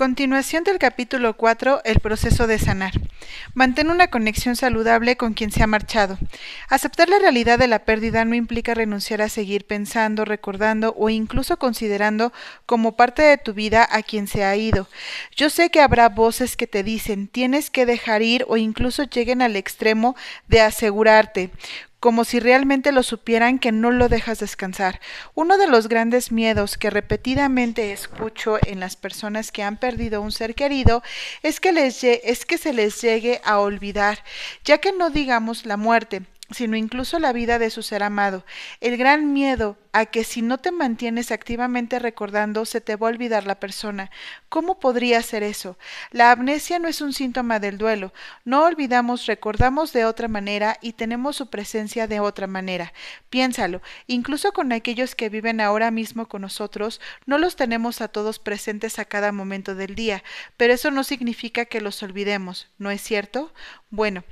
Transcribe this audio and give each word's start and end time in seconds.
Continuación 0.00 0.64
del 0.64 0.78
capítulo 0.78 1.36
4, 1.36 1.82
el 1.84 2.00
proceso 2.00 2.46
de 2.46 2.58
sanar. 2.58 2.92
Mantén 3.52 3.90
una 3.90 4.08
conexión 4.08 4.56
saludable 4.56 5.18
con 5.18 5.34
quien 5.34 5.52
se 5.52 5.62
ha 5.62 5.66
marchado. 5.66 6.16
Aceptar 6.70 7.10
la 7.10 7.18
realidad 7.18 7.58
de 7.58 7.66
la 7.66 7.80
pérdida 7.80 8.24
no 8.24 8.34
implica 8.34 8.72
renunciar 8.72 9.20
a 9.20 9.28
seguir 9.28 9.66
pensando, 9.66 10.24
recordando 10.24 10.94
o 10.96 11.10
incluso 11.10 11.58
considerando 11.58 12.32
como 12.64 12.96
parte 12.96 13.20
de 13.20 13.36
tu 13.36 13.52
vida 13.52 13.86
a 13.90 14.02
quien 14.02 14.26
se 14.26 14.42
ha 14.42 14.56
ido. 14.56 14.88
Yo 15.36 15.50
sé 15.50 15.68
que 15.68 15.82
habrá 15.82 16.08
voces 16.08 16.56
que 16.56 16.66
te 16.66 16.82
dicen 16.82 17.28
tienes 17.28 17.68
que 17.68 17.84
dejar 17.84 18.22
ir 18.22 18.46
o 18.48 18.56
incluso 18.56 19.02
lleguen 19.02 19.42
al 19.42 19.54
extremo 19.54 20.16
de 20.48 20.62
asegurarte 20.62 21.50
como 22.00 22.24
si 22.24 22.40
realmente 22.40 22.92
lo 22.92 23.02
supieran 23.02 23.58
que 23.58 23.72
no 23.72 23.90
lo 23.90 24.08
dejas 24.08 24.40
descansar. 24.40 25.00
Uno 25.34 25.58
de 25.58 25.68
los 25.68 25.88
grandes 25.88 26.32
miedos 26.32 26.78
que 26.78 26.90
repetidamente 26.90 27.92
escucho 27.92 28.58
en 28.66 28.80
las 28.80 28.96
personas 28.96 29.52
que 29.52 29.62
han 29.62 29.76
perdido 29.76 30.22
un 30.22 30.32
ser 30.32 30.54
querido 30.54 31.02
es 31.42 31.60
que, 31.60 31.72
les, 31.72 32.02
es 32.02 32.46
que 32.46 32.58
se 32.58 32.72
les 32.72 33.00
llegue 33.00 33.40
a 33.44 33.58
olvidar, 33.58 34.24
ya 34.64 34.78
que 34.78 34.92
no 34.92 35.10
digamos 35.10 35.66
la 35.66 35.76
muerte, 35.76 36.22
sino 36.50 36.76
incluso 36.76 37.18
la 37.18 37.32
vida 37.32 37.58
de 37.58 37.70
su 37.70 37.82
ser 37.82 38.02
amado. 38.02 38.44
El 38.80 38.96
gran 38.96 39.32
miedo 39.32 39.76
a 39.92 40.06
que 40.06 40.24
si 40.24 40.42
no 40.42 40.58
te 40.58 40.70
mantienes 40.70 41.30
activamente 41.30 41.98
recordando 41.98 42.64
se 42.64 42.80
te 42.80 42.96
va 42.96 43.08
a 43.08 43.10
olvidar 43.10 43.46
la 43.46 43.58
persona. 43.58 44.10
¿Cómo 44.48 44.78
podría 44.78 45.22
ser 45.22 45.42
eso? 45.42 45.78
La 46.10 46.32
amnesia 46.32 46.78
no 46.78 46.88
es 46.88 47.00
un 47.00 47.12
síntoma 47.12 47.58
del 47.58 47.78
duelo. 47.78 48.12
No 48.44 48.64
olvidamos, 48.64 49.26
recordamos 49.26 49.92
de 49.92 50.04
otra 50.04 50.28
manera 50.28 50.76
y 50.80 50.92
tenemos 50.92 51.36
su 51.36 51.50
presencia 51.50 52.06
de 52.06 52.20
otra 52.20 52.46
manera. 52.46 52.92
Piénsalo, 53.30 53.82
incluso 54.06 54.52
con 54.52 54.72
aquellos 54.72 55.14
que 55.14 55.28
viven 55.28 55.60
ahora 55.60 55.90
mismo 55.90 56.28
con 56.28 56.42
nosotros, 56.42 57.00
no 57.26 57.38
los 57.38 57.56
tenemos 57.56 58.00
a 58.00 58.08
todos 58.08 58.38
presentes 58.38 58.98
a 58.98 59.04
cada 59.04 59.32
momento 59.32 59.74
del 59.74 59.94
día, 59.94 60.22
pero 60.56 60.72
eso 60.72 60.90
no 60.90 61.04
significa 61.04 61.64
que 61.64 61.80
los 61.80 62.02
olvidemos, 62.02 62.68
¿no 62.78 62.90
es 62.90 63.00
cierto? 63.00 63.52
Bueno, 63.90 64.24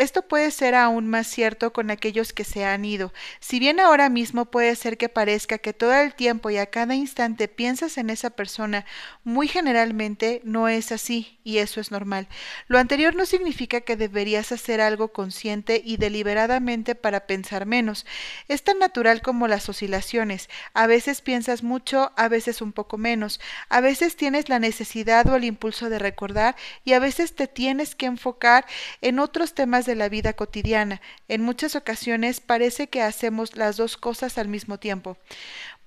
esto 0.00 0.22
puede 0.22 0.50
ser 0.50 0.74
aún 0.74 1.08
más 1.08 1.26
cierto 1.26 1.74
con 1.74 1.90
aquellos 1.90 2.32
que 2.32 2.44
se 2.44 2.64
han 2.64 2.86
ido. 2.86 3.12
Si 3.38 3.58
bien 3.58 3.80
ahora 3.80 4.08
mismo 4.08 4.46
puede 4.46 4.74
ser 4.74 4.96
que 4.96 5.10
parezca 5.10 5.58
que 5.58 5.74
todo 5.74 5.92
el 5.92 6.14
tiempo 6.14 6.48
y 6.48 6.56
a 6.56 6.64
cada 6.64 6.94
instante 6.94 7.48
piensas 7.48 7.98
en 7.98 8.08
esa 8.08 8.30
persona, 8.30 8.86
muy 9.24 9.46
generalmente 9.46 10.40
no 10.42 10.68
es 10.68 10.90
así 10.90 11.38
y 11.44 11.58
eso 11.58 11.82
es 11.82 11.90
normal. 11.90 12.28
Lo 12.66 12.78
anterior 12.78 13.14
no 13.14 13.26
significa 13.26 13.82
que 13.82 13.96
deberías 13.96 14.52
hacer 14.52 14.80
algo 14.80 15.12
consciente 15.12 15.82
y 15.84 15.98
deliberadamente 15.98 16.94
para 16.94 17.26
pensar 17.26 17.66
menos. 17.66 18.06
Es 18.48 18.62
tan 18.62 18.78
natural 18.78 19.20
como 19.20 19.48
las 19.48 19.68
oscilaciones. 19.68 20.48
A 20.72 20.86
veces 20.86 21.20
piensas 21.20 21.62
mucho, 21.62 22.12
a 22.16 22.28
veces 22.28 22.62
un 22.62 22.72
poco 22.72 22.96
menos. 22.96 23.38
A 23.68 23.82
veces 23.82 24.16
tienes 24.16 24.48
la 24.48 24.60
necesidad 24.60 25.26
o 25.26 25.36
el 25.36 25.44
impulso 25.44 25.90
de 25.90 25.98
recordar 25.98 26.56
y 26.84 26.94
a 26.94 27.00
veces 27.00 27.34
te 27.34 27.48
tienes 27.48 27.94
que 27.94 28.06
enfocar 28.06 28.64
en 29.02 29.18
otros 29.18 29.52
temas 29.52 29.84
de 29.84 29.89
la 29.94 30.08
vida 30.08 30.32
cotidiana. 30.32 31.00
En 31.28 31.42
muchas 31.42 31.76
ocasiones 31.76 32.40
parece 32.40 32.88
que 32.88 33.02
hacemos 33.02 33.56
las 33.56 33.76
dos 33.76 33.96
cosas 33.96 34.38
al 34.38 34.48
mismo 34.48 34.78
tiempo. 34.78 35.16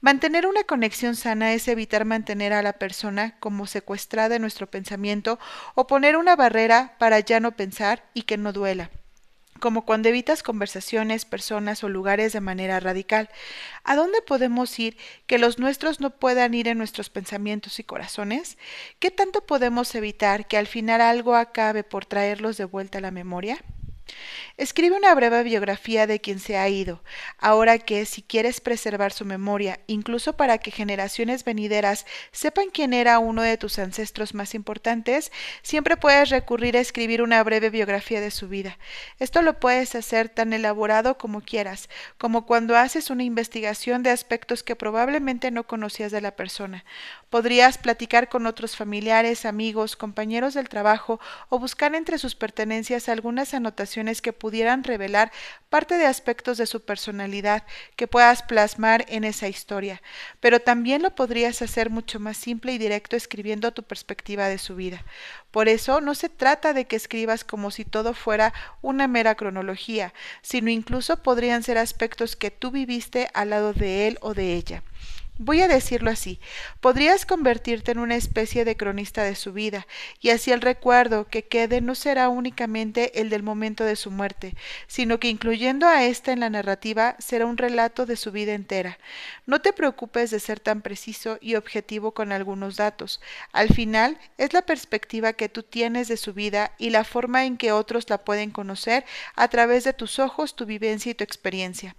Mantener 0.02 0.48
una 0.48 0.64
conexión 0.64 1.16
sana 1.16 1.54
es 1.54 1.68
evitar 1.68 2.04
mantener 2.04 2.52
a 2.54 2.62
la 2.62 2.74
persona 2.74 3.38
como 3.40 3.68
secuestrada 3.68 4.36
en 4.36 4.42
nuestro 4.42 4.68
pensamiento 4.68 5.40
o 5.76 5.88
poner 5.88 6.18
una 6.18 6.36
barrera 6.36 6.96
para 7.00 7.20
ya 7.20 7.40
no 7.40 7.54
pensar 7.54 8.04
y 8.14 8.24
que 8.24 8.38
no 8.38 8.52
duela 8.52 8.90
como 9.64 9.86
cuando 9.86 10.10
evitas 10.10 10.44
conversaciones, 10.44 11.24
personas 11.24 11.86
o 11.86 11.88
lugares 11.88 12.34
de 12.34 12.42
manera 12.42 12.82
radical. 12.82 13.30
¿A 13.86 13.96
dónde 13.96 14.22
podemos 14.22 14.78
ir 14.78 14.98
que 15.26 15.38
los 15.38 15.58
nuestros 15.58 16.02
no 16.02 16.10
puedan 16.10 16.54
ir 16.54 16.68
en 16.68 16.78
nuestros 16.78 17.10
pensamientos 17.10 17.80
y 17.80 17.86
corazones? 17.86 18.58
¿Qué 19.00 19.10
tanto 19.10 19.46
podemos 19.46 19.96
evitar 19.96 20.50
que 20.50 20.58
al 20.58 20.68
final 20.68 21.00
algo 21.00 21.34
acabe 21.36 21.86
por 21.86 22.06
traerlos 22.06 22.58
de 22.58 22.66
vuelta 22.66 22.98
a 22.98 23.02
la 23.02 23.12
memoria? 23.12 23.64
Escribe 24.56 24.96
una 24.96 25.16
breve 25.16 25.42
biografía 25.44 26.06
de 26.06 26.22
quien 26.22 26.40
se 26.40 26.58
ha 26.58 26.70
ido, 26.70 27.04
ahora 27.40 27.80
que, 27.80 28.06
si 28.06 28.22
quieres 28.22 28.62
preservar 28.62 29.12
su 29.12 29.26
memoria, 29.26 29.80
incluso 29.88 30.38
para 30.38 30.60
que 30.60 30.70
generaciones 30.70 31.44
venideras 31.44 32.06
sepan 32.32 32.70
quién 32.72 32.94
era 32.94 33.18
uno 33.18 33.42
de 33.42 33.58
tus 33.58 33.80
ancestros 33.80 34.36
más 34.36 34.54
importantes, 34.54 35.32
siempre 35.64 35.98
puedes 35.98 36.30
recurrir 36.30 36.78
a 36.78 36.82
escribir 36.82 37.24
una 37.24 37.42
breve 37.44 37.72
biografía 37.72 38.22
de 38.22 38.30
su 38.30 38.48
vida. 38.48 38.78
Esto 39.20 39.42
lo 39.42 39.60
puedes 39.60 39.96
hacer 39.96 40.30
tan 40.30 40.54
elaborado 40.54 41.18
como 41.18 41.42
quieras, 41.42 41.90
como 42.18 42.46
cuando 42.46 42.78
haces 42.78 43.10
una 43.10 43.24
investigación 43.24 44.04
de 44.04 44.12
aspectos 44.12 44.62
que 44.62 44.76
probablemente 44.76 45.50
no 45.50 45.66
conocías 45.66 46.12
de 46.12 46.22
la 46.22 46.36
persona. 46.36 46.86
Podrías 47.34 47.80
platicar 47.80 48.30
con 48.30 48.46
otros 48.46 48.76
familiares, 48.76 49.46
amigos, 49.46 49.96
compañeros 49.96 50.54
del 50.54 50.70
trabajo 50.70 51.20
o 51.50 51.58
buscar 51.58 51.96
entre 51.96 52.20
sus 52.20 52.36
pertenencias 52.36 53.10
algunas 53.10 53.56
anotaciones 53.56 54.22
que 54.22 54.34
pudieran 54.34 54.84
revelar 54.84 55.32
parte 55.72 55.98
de 55.98 56.06
aspectos 56.06 56.60
de 56.60 56.68
su 56.68 56.86
personalidad 56.86 57.64
que 57.96 58.06
puedas 58.06 58.44
plasmar 58.44 59.06
en 59.08 59.24
esa 59.24 59.48
historia, 59.48 60.04
pero 60.42 60.60
también 60.60 61.02
lo 61.02 61.16
podrías 61.16 61.64
hacer 61.64 61.90
mucho 61.90 62.20
más 62.20 62.38
simple 62.38 62.72
y 62.72 62.78
directo 62.78 63.16
escribiendo 63.16 63.74
tu 63.74 63.82
perspectiva 63.82 64.48
de 64.48 64.60
su 64.60 64.76
vida. 64.76 65.04
Por 65.50 65.70
eso 65.70 66.02
no 66.02 66.14
se 66.14 66.30
trata 66.30 66.74
de 66.74 66.86
que 66.86 66.98
escribas 66.98 67.44
como 67.44 67.72
si 67.72 67.84
todo 67.84 68.14
fuera 68.14 68.54
una 68.84 69.08
mera 69.08 69.34
cronología, 69.34 70.14
sino 70.44 70.70
incluso 70.70 71.24
podrían 71.24 71.64
ser 71.64 71.80
aspectos 71.80 72.36
que 72.36 72.52
tú 72.52 72.70
viviste 72.70 73.32
al 73.34 73.50
lado 73.50 73.74
de 73.74 74.06
él 74.08 74.20
o 74.22 74.36
de 74.36 74.54
ella. 74.54 74.84
Voy 75.40 75.62
a 75.62 75.68
decirlo 75.68 76.12
así, 76.12 76.40
podrías 76.80 77.26
convertirte 77.26 77.92
en 77.92 77.98
una 77.98 78.16
especie 78.16 78.66
de 78.66 78.78
cronista 78.78 79.24
de 79.24 79.34
su 79.34 79.52
vida, 79.52 79.88
y 80.22 80.30
así 80.30 80.52
el 80.52 80.62
recuerdo 80.62 81.28
que 81.28 81.44
quede 81.44 81.82
no 81.82 81.96
será 81.96 82.30
únicamente 82.30 83.20
el 83.20 83.32
del 83.32 83.42
momento 83.42 83.84
de 83.84 83.96
su 83.96 84.12
muerte, 84.12 84.54
sino 84.86 85.20
que 85.20 85.30
incluyendo 85.30 85.88
a 85.88 86.04
ésta 86.04 86.34
en 86.34 86.42
la 86.42 86.52
narrativa 86.52 87.16
será 87.18 87.48
un 87.48 87.58
relato 87.58 88.06
de 88.06 88.16
su 88.16 88.32
vida 88.32 88.54
entera. 88.54 89.00
No 89.48 89.60
te 89.60 89.74
preocupes 89.74 90.30
de 90.30 90.40
ser 90.40 90.60
tan 90.60 90.84
preciso 90.84 91.40
y 91.42 91.56
objetivo 91.56 92.12
con 92.12 92.32
algunos 92.32 92.76
datos. 92.76 93.20
Al 93.54 93.70
final 93.70 94.20
es 94.38 94.54
la 94.54 94.62
perspectiva 94.62 95.34
que 95.34 95.50
tú 95.50 95.64
tienes 95.64 96.10
de 96.10 96.18
su 96.18 96.36
vida 96.36 96.74
y 96.78 96.92
la 96.92 97.04
forma 97.04 97.46
en 97.46 97.58
que 97.58 97.72
otros 97.72 98.08
la 98.08 98.24
pueden 98.24 98.52
conocer 98.52 99.04
a 99.36 99.48
través 99.48 99.84
de 99.84 99.94
tus 99.94 100.20
ojos, 100.20 100.56
tu 100.56 100.68
vivencia 100.68 101.12
y 101.12 101.16
tu 101.16 101.24
experiencia. 101.24 101.96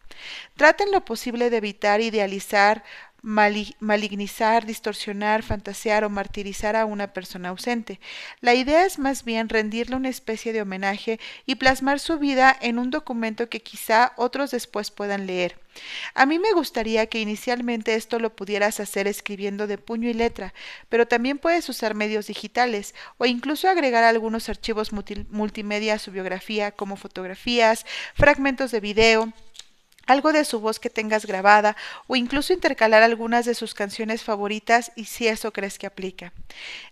Traten 0.57 0.93
lo 0.93 1.05
posible 1.05 1.51
de 1.51 1.57
evitar 1.57 2.01
idealizar 2.01 2.85
malignizar, 3.25 4.67
distorsionar, 4.67 5.43
fantasear 5.43 6.05
o 6.05 6.11
martirizar 6.11 6.77
a 6.77 6.85
una 6.85 7.13
persona 7.13 7.49
ausente. 7.49 7.99
La 8.41 8.55
idea 8.55 8.85
es 8.85 8.99
más 8.99 9.25
bien 9.25 9.49
rendirle 9.49 9.97
una 9.97 10.11
especie 10.11 10.53
de 10.53 10.61
homenaje 10.61 11.19
y 11.47 11.55
plasmar 11.55 12.01
su 12.01 12.19
vida 12.19 12.55
en 12.61 12.79
un 12.79 12.91
documento 12.91 13.49
que 13.49 13.61
quizá 13.61 14.13
otros 14.17 14.51
después 14.51 14.91
puedan 14.91 15.27
leer. 15.27 15.59
A 16.15 16.27
mí 16.27 16.39
me 16.39 16.53
gustaría 16.53 17.07
que 17.07 17.21
inicialmente 17.21 17.95
esto 17.95 18.19
lo 18.19 18.37
pudieras 18.37 18.79
hacer 18.79 19.09
escribiendo 19.09 19.67
de 19.67 19.79
puño 19.79 20.09
y 20.09 20.15
letra, 20.15 20.55
pero 20.89 21.09
también 21.09 21.39
puedes 21.39 21.69
usar 21.69 21.95
medios 21.95 22.27
digitales 22.27 22.95
o 23.19 23.27
incluso 23.27 23.69
agregar 23.69 24.05
algunos 24.05 24.49
archivos 24.49 24.91
multimedia 24.93 25.95
a 25.95 25.99
su 25.99 26.13
biografía 26.13 26.73
como 26.73 26.97
fotografías, 26.97 27.87
fragmentos 28.15 28.71
de 28.71 28.81
video, 28.81 29.33
algo 30.07 30.33
de 30.33 30.45
su 30.45 30.61
voz 30.61 30.79
que 30.79 30.91
tengas 30.91 31.27
grabada 31.27 31.77
o 32.07 32.17
incluso 32.17 32.53
intercalar 32.53 33.03
algunas 33.03 33.45
de 33.45 33.55
sus 33.55 33.75
canciones 33.75 34.23
favoritas 34.23 34.93
y 34.97 35.07
si 35.07 35.29
eso 35.29 35.53
crees 35.53 35.79
que 35.79 35.87
aplica. 35.87 36.33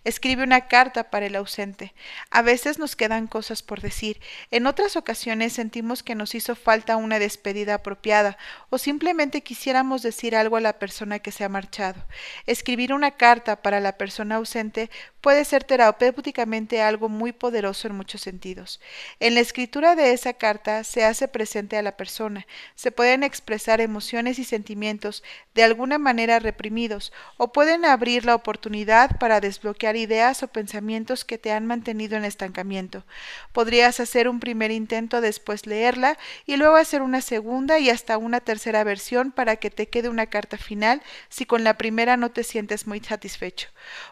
Escribe 0.03 0.43
una 0.43 0.67
carta 0.67 1.09
para 1.09 1.25
el 1.25 1.35
ausente. 1.35 1.93
A 2.29 2.41
veces 2.41 2.79
nos 2.79 2.95
quedan 2.95 3.27
cosas 3.27 3.63
por 3.63 3.81
decir, 3.81 4.19
en 4.51 4.67
otras 4.67 4.95
ocasiones 4.95 5.53
sentimos 5.53 6.03
que 6.03 6.15
nos 6.15 6.35
hizo 6.35 6.55
falta 6.55 6.97
una 6.97 7.19
despedida 7.19 7.75
apropiada 7.75 8.37
o 8.69 8.77
simplemente 8.77 9.41
quisiéramos 9.41 10.01
decir 10.01 10.35
algo 10.35 10.57
a 10.57 10.61
la 10.61 10.79
persona 10.79 11.19
que 11.19 11.31
se 11.31 11.43
ha 11.43 11.49
marchado. 11.49 12.03
Escribir 12.45 12.93
una 12.93 13.11
carta 13.11 13.61
para 13.61 13.79
la 13.79 13.97
persona 13.97 14.35
ausente 14.35 14.89
puede 15.23 15.45
ser 15.45 15.63
terapéuticamente 15.63 16.81
algo 16.81 17.07
muy 17.07 17.31
poderoso 17.31 17.87
en 17.87 17.95
muchos 17.95 18.19
sentidos. 18.19 18.81
En 19.21 19.35
la 19.35 19.39
escritura 19.39 19.95
de 19.95 20.11
esa 20.11 20.33
carta 20.33 20.83
se 20.83 21.05
hace 21.05 21.29
presente 21.29 21.77
a 21.77 21.81
la 21.81 21.95
persona, 21.95 22.45
se 22.75 22.91
pueden 22.91 23.23
expresar 23.23 23.79
emociones 23.79 24.37
y 24.37 24.43
sentimientos 24.43 25.23
de 25.55 25.63
alguna 25.63 25.97
manera 25.97 26.39
reprimidos 26.39 27.13
o 27.37 27.53
pueden 27.53 27.85
abrir 27.85 28.25
la 28.25 28.35
oportunidad 28.35 29.17
para 29.17 29.39
desbloquear 29.39 29.95
ideas 29.95 30.43
o 30.43 30.49
pensamientos 30.49 31.23
que 31.23 31.37
te 31.37 31.53
han 31.53 31.67
mantenido 31.67 32.17
en 32.17 32.25
estancamiento. 32.25 33.05
Podrías 33.53 34.01
hacer 34.01 34.27
un 34.27 34.41
primer 34.41 34.71
intento 34.71 35.21
después 35.21 35.65
leerla 35.65 36.17
y 36.45 36.57
luego 36.57 36.75
hacer 36.75 37.01
una 37.01 37.21
segunda 37.21 37.79
y 37.79 37.89
hasta 37.89 38.17
una 38.17 38.41
tercera 38.41 38.83
versión 38.83 39.31
para 39.31 39.55
que 39.55 39.69
te 39.69 39.87
quede 39.87 40.09
una 40.09 40.25
carta 40.25 40.57
final 40.57 41.01
si 41.29 41.45
con 41.45 41.63
la 41.63 41.77
primera 41.77 42.17
no 42.17 42.31
te 42.31 42.43
sientes 42.43 42.87
muy 42.87 42.99
satisfecho. 42.99 43.69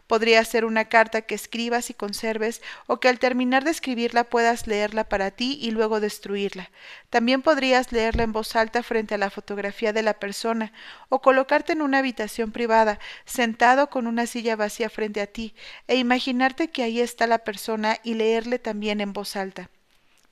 Podría 0.07 0.39
hacer 0.39 0.63
una 0.63 0.85
carta 0.85 1.00
carta 1.01 1.23
que 1.23 1.33
escribas 1.33 1.89
y 1.89 1.95
conserves 1.95 2.61
o 2.85 2.99
que 2.99 3.09
al 3.09 3.17
terminar 3.17 3.63
de 3.63 3.71
escribirla 3.71 4.23
puedas 4.23 4.67
leerla 4.67 5.03
para 5.03 5.31
ti 5.31 5.57
y 5.59 5.71
luego 5.71 5.99
destruirla. 5.99 6.69
También 7.09 7.41
podrías 7.41 7.91
leerla 7.91 8.21
en 8.21 8.31
voz 8.31 8.55
alta 8.55 8.83
frente 8.83 9.15
a 9.15 9.17
la 9.17 9.31
fotografía 9.31 9.93
de 9.93 10.03
la 10.03 10.19
persona 10.19 10.73
o 11.09 11.19
colocarte 11.19 11.73
en 11.73 11.81
una 11.81 11.97
habitación 11.97 12.51
privada, 12.51 12.99
sentado 13.25 13.89
con 13.89 14.05
una 14.05 14.27
silla 14.27 14.55
vacía 14.55 14.91
frente 14.91 15.21
a 15.21 15.25
ti, 15.25 15.55
e 15.87 15.95
imaginarte 15.95 16.69
que 16.69 16.83
ahí 16.83 16.99
está 17.01 17.25
la 17.25 17.39
persona 17.39 17.97
y 18.03 18.13
leerle 18.13 18.59
también 18.59 19.01
en 19.01 19.11
voz 19.11 19.35
alta. 19.35 19.71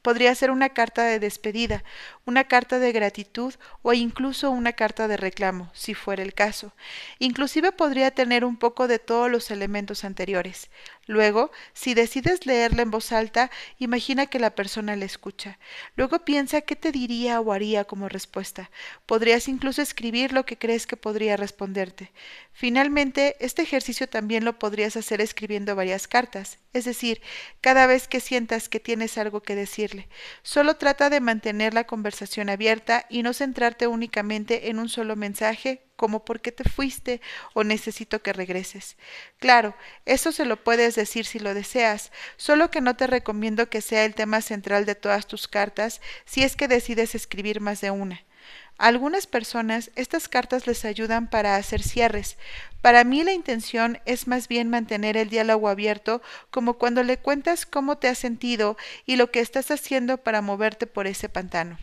Podría 0.02 0.34
ser 0.34 0.50
una 0.52 0.70
carta 0.70 1.04
de 1.04 1.20
despedida, 1.20 1.84
una 2.26 2.46
carta 2.46 2.80
de 2.80 2.92
gratitud 2.92 3.54
o 3.82 3.94
incluso 3.94 4.50
una 4.50 4.74
carta 4.74 5.08
de 5.08 5.18
reclamo, 5.18 5.70
si 5.74 5.94
fuera 5.94 6.24
el 6.24 6.34
caso. 6.34 6.74
Inclusive 7.20 7.72
podría 7.74 8.12
tener 8.12 8.46
un 8.46 8.58
poco 8.58 8.88
de 8.88 9.00
todos 9.00 9.30
los 9.30 9.52
elementos 9.52 10.06
anteriores. 10.06 10.70
Luego, 11.10 11.50
si 11.74 11.96
decides 11.96 12.46
leerla 12.46 12.84
en 12.84 12.92
voz 12.92 13.12
alta, 13.12 13.50
imagina 13.80 14.28
que 14.28 14.38
la 14.38 14.54
persona 14.54 14.96
la 14.96 15.06
escucha. 15.06 15.58
Luego 15.96 16.20
piensa 16.24 16.62
qué 16.62 16.76
te 16.76 16.92
diría 16.92 17.42
o 17.42 17.52
haría 17.52 17.86
como 17.86 18.10
respuesta. 18.10 18.70
Podrías 19.08 19.48
incluso 19.48 19.82
escribir 19.82 20.34
lo 20.34 20.46
que 20.46 20.60
crees 20.60 20.86
que 20.86 20.98
podría 20.98 21.36
responderte. 21.36 22.12
Finalmente, 22.54 23.38
este 23.40 23.64
ejercicio 23.64 24.08
también 24.08 24.46
lo 24.46 24.60
podrías 24.60 24.98
hacer 24.98 25.20
escribiendo 25.20 25.76
varias 25.76 26.08
cartas, 26.08 26.60
es 26.74 26.86
decir, 26.86 27.24
cada 27.60 27.88
vez 27.88 28.08
que 28.08 28.20
sientas 28.20 28.70
que 28.70 28.80
tienes 28.80 29.18
algo 29.18 29.42
que 29.42 29.56
decirle. 29.56 30.10
Solo 30.44 30.76
trata 30.76 31.10
de 31.10 31.22
mantener 31.22 31.74
la 31.74 31.86
conversación 31.86 32.52
abierta 32.52 33.08
y 33.10 33.24
no 33.24 33.34
centrarte 33.34 33.88
únicamente 33.88 34.70
en 34.70 34.78
un 34.78 34.90
solo 34.90 35.16
mensaje 35.16 35.89
como 36.00 36.24
por 36.24 36.40
qué 36.40 36.54
te 36.54 36.64
fuiste 36.64 37.20
o 37.54 37.66
necesito 37.66 38.22
que 38.22 38.32
regreses. 38.32 38.96
Claro, 39.38 39.76
eso 40.06 40.32
se 40.32 40.46
lo 40.46 40.64
puedes 40.64 40.96
decir 40.96 41.26
si 41.26 41.40
lo 41.40 41.54
deseas, 41.54 42.14
solo 42.38 42.72
que 42.72 42.80
no 42.80 42.96
te 42.96 43.06
recomiendo 43.06 43.70
que 43.70 43.82
sea 43.82 44.06
el 44.06 44.16
tema 44.16 44.40
central 44.40 44.86
de 44.86 44.96
todas 44.96 45.28
tus 45.28 45.50
cartas 45.50 46.00
si 46.24 46.44
es 46.44 46.56
que 46.56 46.70
decides 46.70 47.16
escribir 47.16 47.60
más 47.60 47.82
de 47.82 47.92
una. 47.92 48.24
A 48.78 48.88
algunas 48.88 49.28
personas 49.28 49.92
estas 49.98 50.30
cartas 50.30 50.68
les 50.68 50.86
ayudan 50.86 51.30
para 51.30 51.58
hacer 51.58 51.84
cierres. 51.84 52.38
Para 52.82 53.04
mí 53.04 53.26
la 53.26 53.34
intención 53.34 54.00
es 54.06 54.26
más 54.26 54.48
bien 54.48 54.70
mantener 54.70 55.18
el 55.18 55.30
diálogo 55.30 55.68
abierto, 55.68 56.22
como 56.50 56.76
cuando 56.76 57.04
le 57.04 57.18
cuentas 57.18 57.66
cómo 57.66 57.98
te 57.98 58.08
has 58.08 58.20
sentido 58.20 58.78
y 59.06 59.18
lo 59.18 59.32
que 59.32 59.42
estás 59.42 59.70
haciendo 59.70 60.16
para 60.16 60.42
moverte 60.42 60.88
por 60.88 61.08
ese 61.08 61.28
pantano. 61.28 61.78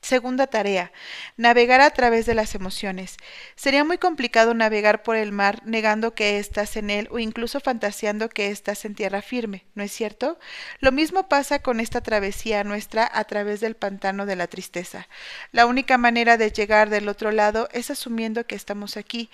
Segunda 0.00 0.46
tarea, 0.46 0.92
navegar 1.36 1.80
a 1.80 1.90
través 1.90 2.24
de 2.24 2.34
las 2.34 2.54
emociones. 2.54 3.16
Sería 3.56 3.84
muy 3.84 3.98
complicado 3.98 4.54
navegar 4.54 5.02
por 5.02 5.16
el 5.16 5.32
mar 5.32 5.60
negando 5.64 6.14
que 6.14 6.38
estás 6.38 6.76
en 6.76 6.88
él 6.88 7.08
o 7.10 7.18
incluso 7.18 7.58
fantaseando 7.60 8.28
que 8.28 8.50
estás 8.50 8.84
en 8.84 8.94
tierra 8.94 9.22
firme, 9.22 9.66
¿no 9.74 9.82
es 9.82 9.90
cierto? 9.90 10.38
Lo 10.78 10.92
mismo 10.92 11.28
pasa 11.28 11.58
con 11.58 11.80
esta 11.80 12.00
travesía 12.00 12.62
nuestra 12.62 13.10
a 13.12 13.24
través 13.24 13.60
del 13.60 13.74
pantano 13.74 14.24
de 14.24 14.36
la 14.36 14.46
tristeza. 14.46 15.08
La 15.50 15.66
única 15.66 15.98
manera 15.98 16.36
de 16.36 16.52
llegar 16.52 16.90
del 16.90 17.08
otro 17.08 17.32
lado 17.32 17.68
es 17.72 17.90
asumiendo 17.90 18.46
que 18.46 18.54
estamos 18.54 18.96
aquí 18.96 19.30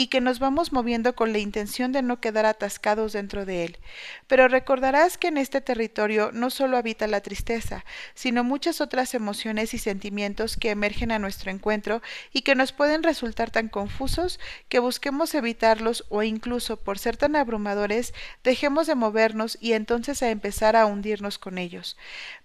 y 0.00 0.06
que 0.06 0.22
nos 0.22 0.38
vamos 0.38 0.72
moviendo 0.72 1.14
con 1.14 1.34
la 1.34 1.40
intención 1.40 1.92
de 1.92 2.00
no 2.00 2.20
quedar 2.20 2.46
atascados 2.46 3.12
dentro 3.12 3.44
de 3.44 3.66
él. 3.66 3.78
Pero 4.28 4.48
recordarás 4.48 5.18
que 5.18 5.28
en 5.28 5.36
este 5.36 5.60
territorio 5.60 6.30
no 6.32 6.48
solo 6.48 6.78
habita 6.78 7.06
la 7.06 7.20
tristeza, 7.20 7.84
sino 8.14 8.42
muchas 8.42 8.80
otras 8.80 9.12
emociones 9.12 9.74
y 9.74 9.78
sentimientos 9.78 10.56
que 10.56 10.70
emergen 10.70 11.12
a 11.12 11.18
nuestro 11.18 11.50
encuentro 11.50 12.00
y 12.32 12.40
que 12.40 12.54
nos 12.54 12.72
pueden 12.72 13.02
resultar 13.02 13.50
tan 13.50 13.68
confusos 13.68 14.40
que 14.70 14.78
busquemos 14.78 15.34
evitarlos 15.34 16.06
o 16.08 16.22
incluso 16.22 16.78
por 16.78 16.98
ser 16.98 17.18
tan 17.18 17.36
abrumadores 17.36 18.14
dejemos 18.42 18.86
de 18.86 18.94
movernos 18.94 19.58
y 19.60 19.74
entonces 19.74 20.22
a 20.22 20.30
empezar 20.30 20.76
a 20.76 20.86
hundirnos 20.86 21.36
con 21.36 21.58
ellos. 21.58 21.98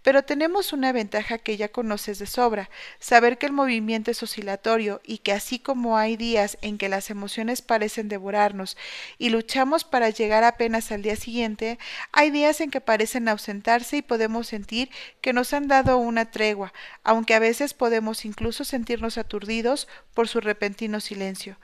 Pero 0.06 0.22
tenemos 0.22 0.72
una 0.72 0.92
ventaja 0.92 1.40
que 1.40 1.58
ya 1.58 1.70
conoces 1.70 2.20
de 2.20 2.28
sobra, 2.28 2.70
saber 3.00 3.40
que 3.40 3.48
el 3.48 3.54
movimiento 3.54 4.12
es 4.12 4.22
oscilatorio 4.22 5.02
y 5.04 5.18
que 5.18 5.32
así 5.32 5.58
como 5.58 5.98
hay 5.98 6.16
días 6.16 6.60
en 6.62 6.78
que 6.78 6.90
las 6.90 7.10
emociones 7.10 7.64
parecen 7.64 8.08
devorarnos 8.08 8.78
y 9.18 9.30
luchamos 9.30 9.84
para 9.84 10.12
llegar 10.12 10.44
apenas 10.44 10.92
al 10.92 11.02
día 11.02 11.16
siguiente, 11.16 11.80
hay 12.12 12.30
días 12.30 12.62
en 12.62 12.70
que 12.70 12.82
parecen 12.82 13.28
ausentarse 13.28 13.98
y 13.98 14.02
podemos 14.04 14.46
sentir 14.46 14.92
que 15.22 15.34
nos 15.34 15.54
han 15.54 15.68
dado 15.68 15.98
una 15.98 16.30
tregua, 16.30 16.72
aunque 17.04 17.34
a 17.34 17.40
veces 17.40 17.74
podemos 17.74 18.26
incluso 18.26 18.64
sentirnos 18.64 19.18
aturdidos 19.18 19.88
por 20.14 20.28
su 20.28 20.40
repentino 20.40 21.00
silencio. 21.00 21.58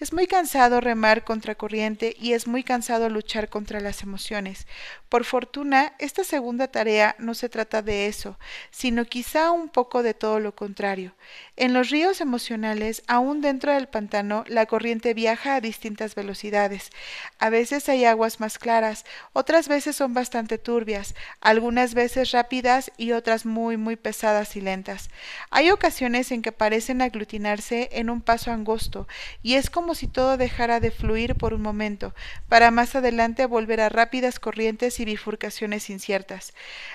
Es 0.00 0.12
muy 0.12 0.26
cansado 0.26 0.82
remar 0.82 1.24
contra 1.24 1.54
corriente 1.54 2.14
y 2.20 2.34
es 2.34 2.46
muy 2.46 2.62
cansado 2.62 3.08
luchar 3.08 3.48
contra 3.48 3.80
las 3.80 4.02
emociones. 4.02 4.66
Por 5.08 5.24
fortuna, 5.24 5.94
esta 5.98 6.24
segunda 6.24 6.68
tarea 6.68 7.16
no 7.18 7.32
se 7.32 7.48
trata 7.48 7.85
de 7.86 8.06
eso, 8.06 8.38
sino 8.70 9.06
quizá 9.06 9.50
un 9.50 9.70
poco 9.70 10.02
de 10.02 10.12
todo 10.12 10.38
lo 10.40 10.54
contrario. 10.54 11.14
En 11.56 11.72
los 11.72 11.88
ríos 11.88 12.20
emocionales, 12.20 13.02
aún 13.06 13.40
dentro 13.40 13.72
del 13.72 13.88
pantano, 13.88 14.44
la 14.46 14.66
corriente 14.66 15.14
viaja 15.14 15.54
a 15.54 15.62
distintas 15.62 16.14
velocidades. 16.14 16.90
A 17.38 17.48
veces 17.48 17.88
hay 17.88 18.04
aguas 18.04 18.40
más 18.40 18.58
claras, 18.58 19.06
otras 19.32 19.68
veces 19.68 19.96
son 19.96 20.12
bastante 20.12 20.58
turbias, 20.58 21.14
algunas 21.40 21.94
veces 21.94 22.32
rápidas 22.32 22.92
y 22.98 23.12
otras 23.12 23.46
muy 23.46 23.78
muy 23.78 23.96
pesadas 23.96 24.56
y 24.56 24.60
lentas. 24.60 25.08
Hay 25.50 25.70
ocasiones 25.70 26.32
en 26.32 26.42
que 26.42 26.52
parecen 26.52 27.00
aglutinarse 27.00 27.88
en 27.92 28.10
un 28.10 28.20
paso 28.20 28.50
angosto, 28.50 29.06
y 29.42 29.54
es 29.54 29.70
como 29.70 29.94
si 29.94 30.08
todo 30.08 30.36
dejara 30.36 30.80
de 30.80 30.90
fluir 30.90 31.36
por 31.36 31.54
un 31.54 31.62
momento, 31.62 32.14
para 32.48 32.70
más 32.70 32.94
adelante 32.96 33.46
volver 33.46 33.80
a 33.80 33.88
rápidas 33.88 34.40
corrientes 34.40 34.98
y 35.00 35.04
bifurcaciones 35.04 35.88
inciertas. 35.88 36.52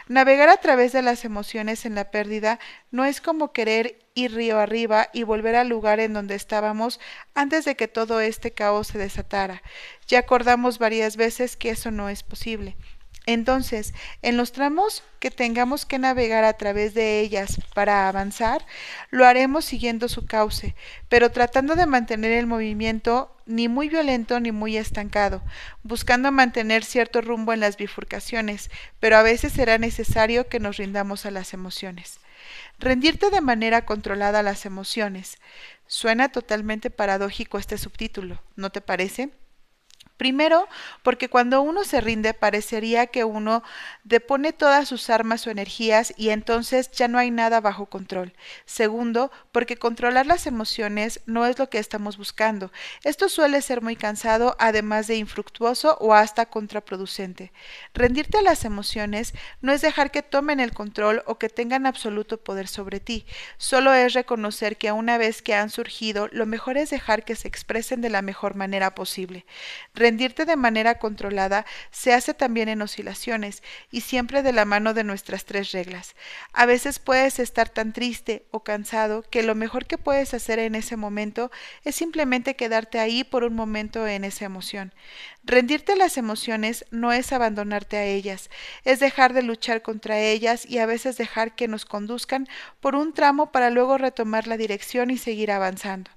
Navegar 0.08 0.50
a 0.50 0.58
través 0.58 0.81
de 0.90 1.02
las 1.02 1.24
emociones 1.24 1.86
en 1.86 1.96
la 1.96 2.10
pérdida 2.12 2.60
no 2.90 3.06
es 3.06 3.22
como 3.22 3.54
querer 3.54 4.00
ir 4.16 4.34
río 4.34 4.60
arriba 4.60 5.10
y 5.14 5.24
volver 5.24 5.56
al 5.56 5.70
lugar 5.70 6.00
en 6.00 6.14
donde 6.14 6.36
estábamos 6.36 7.00
antes 7.36 7.64
de 7.66 7.76
que 7.76 7.88
todo 7.88 8.20
este 8.20 8.52
caos 8.52 8.88
se 8.88 8.98
desatara. 8.98 9.62
Ya 10.08 10.20
acordamos 10.20 10.80
varias 10.80 11.16
veces 11.16 11.56
que 11.56 11.70
eso 11.70 11.92
no 11.92 12.10
es 12.10 12.24
posible. 12.24 12.76
Entonces, 13.28 13.94
en 14.24 14.36
los 14.36 14.52
tramos 14.52 15.04
que 15.20 15.30
tengamos 15.30 15.86
que 15.86 16.00
navegar 16.00 16.44
a 16.44 16.54
través 16.54 16.96
de 16.96 17.20
ellas 17.20 17.60
para 17.76 18.08
avanzar, 18.08 18.66
lo 19.12 19.28
haremos 19.28 19.64
siguiendo 19.64 20.10
su 20.10 20.26
cauce, 20.26 20.76
pero 21.08 21.30
tratando 21.30 21.76
de 21.76 21.86
mantener 21.86 22.32
el 22.32 22.48
movimiento 22.48 23.36
ni 23.52 23.68
muy 23.68 23.90
violento 23.90 24.40
ni 24.40 24.52
muy 24.52 24.78
estancado, 24.78 25.42
buscando 25.84 26.32
mantener 26.32 26.84
cierto 26.84 27.22
rumbo 27.22 27.54
en 27.54 27.60
las 27.60 27.78
bifurcaciones, 27.78 28.72
pero 29.00 29.18
a 29.18 29.24
veces 29.24 29.54
será 29.54 29.78
necesario 29.78 30.48
que 30.48 30.60
nos 30.60 30.78
rindamos 30.78 31.26
a 31.26 31.32
las 31.32 31.54
emociones. 31.54 32.20
Rendirte 32.80 33.30
de 33.30 33.42
manera 33.42 33.86
controlada 33.86 34.40
a 34.40 34.44
las 34.44 34.66
emociones. 34.66 35.38
Suena 35.86 36.30
totalmente 36.30 36.90
paradójico 36.90 37.58
este 37.58 37.78
subtítulo, 37.78 38.42
¿no 38.56 38.72
te 38.72 38.82
parece? 38.82 39.30
Primero, 40.22 40.68
porque 41.02 41.30
cuando 41.30 41.64
uno 41.64 41.84
se 41.84 42.00
rinde 42.00 42.36
parecería 42.36 43.08
que 43.08 43.24
uno 43.24 43.64
depone 44.04 44.54
todas 44.54 44.88
sus 44.88 45.10
armas 45.10 45.48
o 45.48 45.50
energías 45.50 46.14
y 46.16 46.30
entonces 46.30 46.92
ya 46.92 47.08
no 47.08 47.18
hay 47.18 47.32
nada 47.32 47.60
bajo 47.60 47.88
control. 47.88 48.32
Segundo, 48.68 49.32
porque 49.52 49.78
controlar 49.78 50.28
las 50.28 50.46
emociones 50.46 51.22
no 51.26 51.48
es 51.48 51.58
lo 51.58 51.72
que 51.72 51.80
estamos 51.80 52.20
buscando. 52.20 52.72
Esto 53.04 53.30
suele 53.30 53.64
ser 53.64 53.82
muy 53.82 53.96
cansado, 53.96 54.56
además 54.60 55.08
de 55.08 55.16
infructuoso 55.16 55.98
o 56.00 56.14
hasta 56.14 56.46
contraproducente. 56.46 57.52
Rendirte 57.96 58.38
a 58.38 58.44
las 58.44 58.64
emociones 58.64 59.34
no 59.62 59.72
es 59.72 59.82
dejar 59.82 60.12
que 60.12 60.22
tomen 60.22 60.60
el 60.60 60.72
control 60.72 61.24
o 61.26 61.40
que 61.40 61.50
tengan 61.50 61.88
absoluto 61.88 62.38
poder 62.38 62.68
sobre 62.68 63.00
ti. 63.00 63.26
Solo 63.58 63.92
es 63.96 64.14
reconocer 64.14 64.78
que 64.78 64.92
una 64.92 65.18
vez 65.18 65.42
que 65.42 65.56
han 65.56 65.72
surgido, 65.72 66.30
lo 66.32 66.46
mejor 66.46 66.78
es 66.78 66.92
dejar 66.92 67.26
que 67.26 67.36
se 67.36 67.48
expresen 67.48 68.02
de 68.02 68.12
la 68.12 68.22
mejor 68.22 68.54
manera 68.54 68.94
posible. 68.94 69.48
De 70.18 70.56
manera 70.56 71.00
controlada 71.00 71.66
se 71.92 72.14
hace 72.14 72.34
también 72.34 72.70
en 72.70 72.82
oscilaciones 72.82 73.64
y 73.92 74.02
siempre 74.02 74.44
de 74.44 74.54
la 74.54 74.66
mano 74.66 74.94
de 74.94 75.04
nuestras 75.04 75.46
tres 75.46 75.72
reglas. 75.72 76.16
A 76.54 76.66
veces 76.66 77.00
puedes 77.00 77.40
estar 77.40 77.70
tan 77.70 77.94
triste 77.94 78.46
o 78.52 78.64
cansado 78.64 79.24
que 79.24 79.44
lo 79.44 79.56
mejor 79.56 79.86
que 79.86 79.98
puedes 79.98 80.34
hacer 80.34 80.60
en 80.60 80.76
ese 80.76 80.98
momento 80.98 81.52
es 81.84 81.96
simplemente 81.96 82.56
quedarte 82.56 83.00
ahí 83.00 83.24
por 83.24 83.44
un 83.44 83.54
momento 83.54 84.08
en 84.08 84.24
esa 84.24 84.46
emoción. 84.46 84.94
Rendirte 85.44 85.94
a 85.94 85.96
las 85.96 86.18
emociones 86.18 86.86
no 86.92 87.12
es 87.12 87.32
abandonarte 87.32 87.98
a 87.98 88.06
ellas, 88.06 88.50
es 88.84 89.00
dejar 89.00 89.34
de 89.34 89.42
luchar 89.42 89.82
contra 89.82 90.20
ellas 90.20 90.66
y 90.66 90.78
a 90.78 90.86
veces 90.86 91.18
dejar 91.18 91.56
que 91.56 91.68
nos 91.68 91.86
conduzcan 91.86 92.48
por 92.80 92.96
un 92.96 93.14
tramo 93.14 93.52
para 93.52 93.70
luego 93.70 93.98
retomar 93.98 94.48
la 94.48 94.58
dirección 94.58 95.10
y 95.10 95.18
seguir 95.18 95.52
avanzando. 95.52 96.12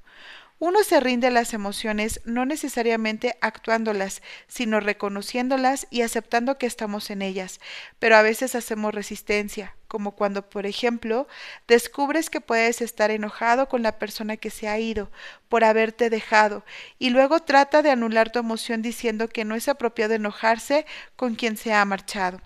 Uno 0.61 0.85
se 0.85 1.01
rinde 1.01 1.27
a 1.27 1.31
las 1.31 1.53
emociones 1.53 2.21
no 2.25 2.47
necesariamente 2.47 3.37
actuándolas, 3.41 4.23
sino 4.47 4.79
reconociéndolas 4.81 5.87
y 5.91 6.03
aceptando 6.03 6.59
que 6.59 6.67
estamos 6.67 7.11
en 7.11 7.23
ellas, 7.23 7.61
pero 7.99 8.17
a 8.17 8.23
veces 8.23 8.55
hacemos 8.55 8.95
resistencia, 8.95 9.77
como 9.89 10.13
cuando, 10.13 10.49
por 10.49 10.65
ejemplo, 10.65 11.27
descubres 11.67 12.31
que 12.31 12.41
puedes 12.41 12.81
estar 12.83 13.11
enojado 13.11 13.69
con 13.69 13.83
la 13.83 13.99
persona 13.99 14.37
que 14.37 14.51
se 14.51 14.69
ha 14.69 14.79
ido 14.79 15.11
por 15.49 15.65
haberte 15.65 16.09
dejado, 16.09 16.65
y 16.99 17.11
luego 17.11 17.41
trata 17.41 17.83
de 17.83 17.91
anular 17.91 18.31
tu 18.31 18.39
emoción 18.39 18.81
diciendo 18.81 19.29
que 19.29 19.45
no 19.45 19.57
es 19.57 19.69
apropiado 19.69 20.15
enojarse 20.15 20.87
con 21.17 21.35
quien 21.35 21.57
se 21.57 21.73
ha 21.73 21.85
marchado. 21.85 22.41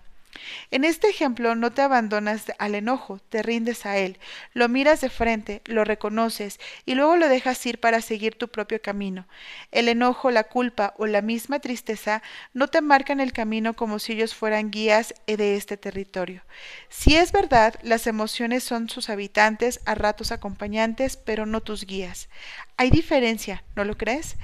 En 0.71 0.83
este 0.83 1.09
ejemplo 1.09 1.55
no 1.55 1.71
te 1.71 1.81
abandonas 1.81 2.51
al 2.59 2.75
enojo, 2.75 3.19
te 3.29 3.41
rindes 3.43 3.85
a 3.85 3.97
él, 3.97 4.19
lo 4.53 4.69
miras 4.69 5.01
de 5.01 5.09
frente, 5.09 5.61
lo 5.65 5.83
reconoces 5.83 6.59
y 6.85 6.95
luego 6.95 7.17
lo 7.17 7.27
dejas 7.27 7.65
ir 7.65 7.79
para 7.79 8.01
seguir 8.01 8.35
tu 8.35 8.47
propio 8.47 8.81
camino. 8.81 9.27
El 9.71 9.87
enojo, 9.89 10.31
la 10.31 10.43
culpa 10.45 10.93
o 10.97 11.07
la 11.07 11.21
misma 11.21 11.59
tristeza 11.59 12.21
no 12.53 12.67
te 12.67 12.81
marcan 12.81 13.19
el 13.19 13.33
camino 13.33 13.73
como 13.73 13.99
si 13.99 14.13
ellos 14.13 14.35
fueran 14.35 14.71
guías 14.71 15.13
de 15.27 15.55
este 15.55 15.77
territorio. 15.77 16.43
Si 16.89 17.15
es 17.15 17.31
verdad, 17.31 17.75
las 17.81 18.07
emociones 18.07 18.63
son 18.63 18.89
sus 18.89 19.09
habitantes, 19.09 19.79
a 19.85 19.95
ratos 19.95 20.31
acompañantes, 20.31 21.17
pero 21.17 21.45
no 21.45 21.61
tus 21.61 21.85
guías. 21.85 22.29
Hay 22.77 22.89
diferencia, 22.89 23.63
¿no 23.75 23.83
lo 23.83 23.97
crees? 23.97 24.37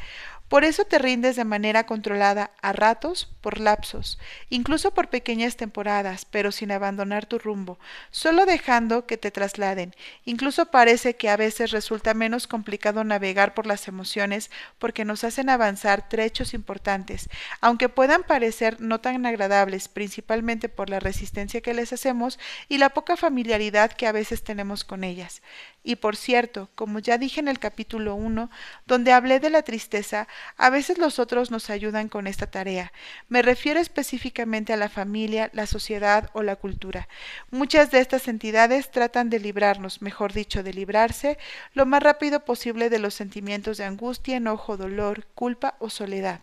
Por 0.55 0.63
eso 0.63 0.85
te 0.85 0.99
rindes 0.99 1.35
de 1.35 1.43
manera 1.43 1.85
controlada, 1.85 2.51
a 2.61 2.71
ratos, 2.71 3.29
por 3.41 3.59
lapsos, 3.59 4.17
incluso 4.49 4.93
por 4.93 5.09
pequeñas 5.09 5.57
temporadas, 5.57 6.23
pero 6.23 6.53
sin 6.53 6.71
abandonar 6.71 7.25
tu 7.25 7.39
rumbo, 7.39 7.77
solo 8.09 8.45
dejando 8.45 9.05
que 9.05 9.17
te 9.17 9.31
trasladen. 9.31 9.93
Incluso 10.23 10.67
parece 10.67 11.17
que 11.17 11.27
a 11.27 11.35
veces 11.35 11.71
resulta 11.71 12.13
menos 12.13 12.47
complicado 12.47 13.03
navegar 13.03 13.53
por 13.53 13.67
las 13.67 13.89
emociones 13.89 14.49
porque 14.79 15.03
nos 15.03 15.25
hacen 15.25 15.49
avanzar 15.49 16.07
trechos 16.07 16.53
importantes, 16.53 17.27
aunque 17.59 17.89
puedan 17.89 18.23
parecer 18.23 18.79
no 18.79 19.01
tan 19.01 19.25
agradables, 19.25 19.89
principalmente 19.89 20.69
por 20.69 20.89
la 20.89 21.01
resistencia 21.01 21.59
que 21.59 21.73
les 21.73 21.91
hacemos 21.91 22.39
y 22.69 22.77
la 22.77 22.91
poca 22.91 23.17
familiaridad 23.17 23.91
que 23.91 24.07
a 24.07 24.13
veces 24.13 24.41
tenemos 24.41 24.85
con 24.85 25.03
ellas. 25.03 25.41
Y 25.83 25.97
por 25.97 26.15
cierto, 26.15 26.69
como 26.73 26.97
ya 26.97 27.19
dije 27.19 27.39
en 27.39 27.47
el 27.47 27.59
capítulo 27.59 28.15
1, 28.15 28.49
donde 28.87 29.11
hablé 29.11 29.39
de 29.39 29.51
la 29.51 29.61
tristeza, 29.61 30.27
a 30.57 30.69
veces 30.69 30.97
los 30.97 31.19
otros 31.19 31.51
nos 31.51 31.69
ayudan 31.69 32.09
con 32.09 32.27
esta 32.27 32.47
tarea. 32.47 32.91
Me 33.29 33.41
refiero 33.41 33.79
específicamente 33.79 34.73
a 34.73 34.77
la 34.77 34.89
familia, 34.89 35.49
la 35.53 35.67
sociedad 35.67 36.29
o 36.33 36.43
la 36.43 36.55
cultura. 36.55 37.07
Muchas 37.51 37.91
de 37.91 37.99
estas 37.99 38.27
entidades 38.27 38.91
tratan 38.91 39.29
de 39.29 39.39
librarnos, 39.39 40.01
mejor 40.01 40.33
dicho, 40.33 40.63
de 40.63 40.73
librarse, 40.73 41.37
lo 41.73 41.85
más 41.85 42.01
rápido 42.03 42.45
posible 42.45 42.89
de 42.89 42.99
los 42.99 43.13
sentimientos 43.13 43.77
de 43.77 43.85
angustia, 43.85 44.37
enojo, 44.37 44.77
dolor, 44.77 45.25
culpa 45.35 45.75
o 45.79 45.89
soledad. 45.89 46.41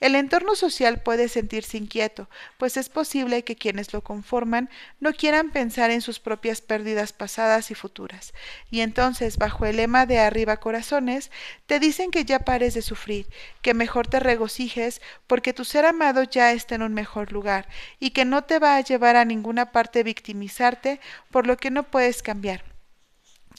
El 0.00 0.14
entorno 0.14 0.54
social 0.54 1.00
puede 1.02 1.28
sentirse 1.28 1.76
inquieto, 1.76 2.28
pues 2.58 2.76
es 2.76 2.88
posible 2.88 3.44
que 3.44 3.56
quienes 3.56 3.92
lo 3.92 4.02
conforman 4.02 4.70
no 5.00 5.12
quieran 5.12 5.50
pensar 5.50 5.90
en 5.90 6.00
sus 6.00 6.18
propias 6.20 6.60
pérdidas 6.60 7.12
pasadas 7.12 7.70
y 7.70 7.74
futuras, 7.74 8.34
y 8.70 8.80
entonces, 8.80 9.36
bajo 9.38 9.66
el 9.66 9.76
lema 9.76 10.06
de 10.06 10.18
arriba 10.18 10.56
corazones, 10.56 11.30
te 11.66 11.78
dicen 11.78 12.10
que 12.10 12.24
ya 12.24 12.40
pares 12.40 12.74
de 12.74 12.82
sufrir, 12.82 13.26
que 13.60 13.74
mejor 13.74 14.08
te 14.08 14.20
regocijes 14.20 15.00
porque 15.26 15.52
tu 15.52 15.64
ser 15.64 15.84
amado 15.84 16.24
ya 16.24 16.52
está 16.52 16.74
en 16.74 16.82
un 16.82 16.94
mejor 16.94 17.32
lugar, 17.32 17.68
y 18.00 18.10
que 18.10 18.24
no 18.24 18.44
te 18.44 18.58
va 18.58 18.76
a 18.76 18.80
llevar 18.80 19.16
a 19.16 19.24
ninguna 19.24 19.72
parte 19.72 20.02
victimizarte 20.02 21.00
por 21.30 21.46
lo 21.46 21.56
que 21.56 21.70
no 21.70 21.84
puedes 21.84 22.22
cambiar. 22.22 22.71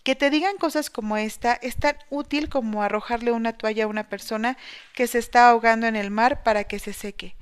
Que 0.04 0.16
te 0.16 0.30
digan 0.30 0.58
cosas 0.58 0.90
como 0.90 1.16
esta 1.18 1.54
es 1.54 1.78
tan 1.78 1.98
útil 2.10 2.50
como 2.50 2.84
arrojarle 2.84 3.32
una 3.32 3.54
toalla 3.54 3.86
a 3.86 3.88
una 3.88 4.10
persona 4.10 4.58
que 4.94 5.08
se 5.08 5.18
está 5.20 5.50
ahogando 5.50 5.88
en 5.88 5.96
el 5.96 6.12
mar 6.12 6.44
para 6.44 6.66
que 6.66 6.80
se 6.80 6.94
seque. 6.94 7.36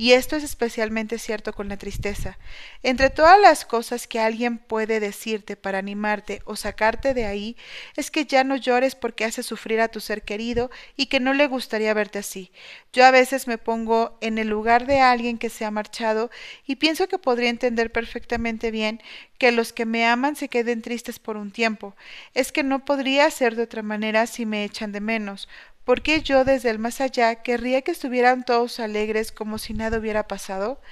Y 0.00 0.12
esto 0.12 0.36
es 0.36 0.44
especialmente 0.44 1.18
cierto 1.18 1.52
con 1.52 1.68
la 1.68 1.76
tristeza. 1.76 2.38
Entre 2.84 3.10
todas 3.10 3.38
las 3.40 3.64
cosas 3.64 4.06
que 4.06 4.20
alguien 4.20 4.58
puede 4.58 5.00
decirte 5.00 5.56
para 5.56 5.78
animarte 5.78 6.40
o 6.44 6.54
sacarte 6.54 7.14
de 7.14 7.26
ahí, 7.26 7.56
es 7.96 8.12
que 8.12 8.24
ya 8.24 8.44
no 8.44 8.54
llores 8.54 8.94
porque 8.94 9.24
hace 9.24 9.42
sufrir 9.42 9.80
a 9.80 9.88
tu 9.88 9.98
ser 9.98 10.22
querido 10.22 10.70
y 10.96 11.06
que 11.06 11.18
no 11.18 11.34
le 11.34 11.48
gustaría 11.48 11.92
verte 11.94 12.20
así. 12.20 12.52
Yo 12.92 13.04
a 13.04 13.10
veces 13.10 13.48
me 13.48 13.58
pongo 13.58 14.16
en 14.20 14.38
el 14.38 14.46
lugar 14.46 14.86
de 14.86 15.00
alguien 15.00 15.36
que 15.36 15.50
se 15.50 15.64
ha 15.64 15.70
marchado 15.72 16.30
y 16.64 16.76
pienso 16.76 17.08
que 17.08 17.18
podría 17.18 17.50
entender 17.50 17.90
perfectamente 17.90 18.70
bien 18.70 19.02
que 19.36 19.50
los 19.50 19.72
que 19.72 19.84
me 19.84 20.06
aman 20.06 20.36
se 20.36 20.48
queden 20.48 20.80
tristes 20.80 21.18
por 21.18 21.36
un 21.36 21.50
tiempo. 21.50 21.96
Es 22.34 22.52
que 22.52 22.62
no 22.62 22.84
podría 22.84 23.28
ser 23.32 23.56
de 23.56 23.62
otra 23.64 23.82
manera 23.82 24.28
si 24.28 24.46
me 24.46 24.62
echan 24.62 24.92
de 24.92 25.00
menos, 25.00 25.48
¿Por 25.88 26.02
qué 26.02 26.20
yo 26.20 26.44
desde 26.44 26.68
el 26.68 26.78
más 26.78 27.00
allá 27.00 27.36
querría 27.36 27.80
que 27.80 27.92
estuvieran 27.92 28.44
todos 28.44 28.78
alegres 28.78 29.32
como 29.32 29.56
si 29.56 29.72
nada 29.72 29.96
hubiera 29.96 30.28
pasado? 30.28 30.82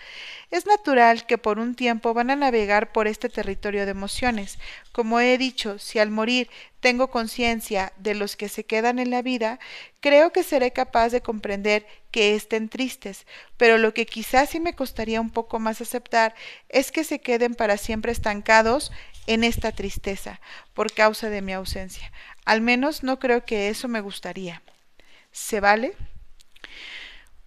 Es 0.50 0.64
natural 0.64 1.26
que 1.26 1.36
por 1.36 1.58
un 1.58 1.74
tiempo 1.74 2.14
van 2.14 2.30
a 2.30 2.36
navegar 2.36 2.92
por 2.92 3.06
este 3.06 3.28
territorio 3.28 3.84
de 3.84 3.90
emociones. 3.90 4.58
Como 4.92 5.20
he 5.20 5.36
dicho, 5.36 5.78
si 5.78 5.98
al 5.98 6.10
morir 6.10 6.48
tengo 6.80 7.10
conciencia 7.10 7.92
de 7.98 8.14
los 8.14 8.36
que 8.36 8.48
se 8.48 8.64
quedan 8.64 8.98
en 8.98 9.10
la 9.10 9.20
vida, 9.20 9.58
creo 10.00 10.32
que 10.32 10.42
seré 10.42 10.72
capaz 10.72 11.10
de 11.10 11.20
comprender 11.20 11.86
que 12.10 12.34
estén 12.34 12.70
tristes, 12.70 13.26
pero 13.58 13.76
lo 13.76 13.92
que 13.92 14.06
quizás 14.06 14.48
sí 14.48 14.60
me 14.60 14.74
costaría 14.74 15.20
un 15.20 15.28
poco 15.28 15.58
más 15.58 15.82
aceptar 15.82 16.34
es 16.70 16.90
que 16.90 17.04
se 17.04 17.18
queden 17.18 17.54
para 17.54 17.76
siempre 17.76 18.12
estancados 18.12 18.92
en 19.26 19.44
esta 19.44 19.72
tristeza 19.72 20.40
por 20.72 20.90
causa 20.90 21.28
de 21.28 21.42
mi 21.42 21.52
ausencia. 21.52 22.10
Al 22.46 22.62
menos 22.62 23.02
no 23.02 23.18
creo 23.18 23.44
que 23.44 23.68
eso 23.68 23.88
me 23.88 24.00
gustaría. 24.00 24.62
¿Se 25.36 25.60
vale? 25.60 25.94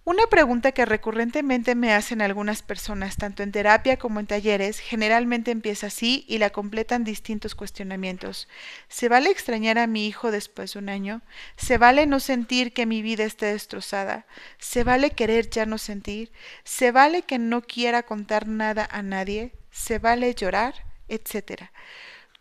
Una 0.04 0.28
pregunta 0.28 0.70
que 0.70 0.86
recurrentemente 0.86 1.74
me 1.74 1.92
hacen 1.92 2.22
algunas 2.22 2.62
personas, 2.62 3.16
tanto 3.16 3.42
en 3.42 3.50
terapia 3.50 3.96
como 3.96 4.20
en 4.20 4.28
talleres, 4.28 4.78
generalmente 4.78 5.50
empieza 5.50 5.88
así 5.88 6.24
y 6.28 6.38
la 6.38 6.50
completan 6.50 7.02
distintos 7.02 7.56
cuestionamientos. 7.56 8.46
¿Se 8.86 9.08
vale 9.08 9.30
extrañar 9.30 9.76
a 9.76 9.88
mi 9.88 10.06
hijo 10.06 10.30
después 10.30 10.72
de 10.72 10.78
un 10.78 10.88
año? 10.88 11.20
¿Se 11.56 11.78
vale 11.78 12.06
no 12.06 12.20
sentir 12.20 12.72
que 12.72 12.86
mi 12.86 13.02
vida 13.02 13.24
esté 13.24 13.46
destrozada? 13.46 14.24
¿Se 14.58 14.84
vale 14.84 15.10
querer 15.10 15.50
ya 15.50 15.66
no 15.66 15.76
sentir? 15.76 16.30
¿Se 16.62 16.92
vale 16.92 17.22
que 17.22 17.40
no 17.40 17.60
quiera 17.60 18.04
contar 18.04 18.46
nada 18.46 18.88
a 18.88 19.02
nadie? 19.02 19.52
¿Se 19.72 19.98
vale 19.98 20.32
llorar? 20.36 20.74
etcétera. 21.08 21.72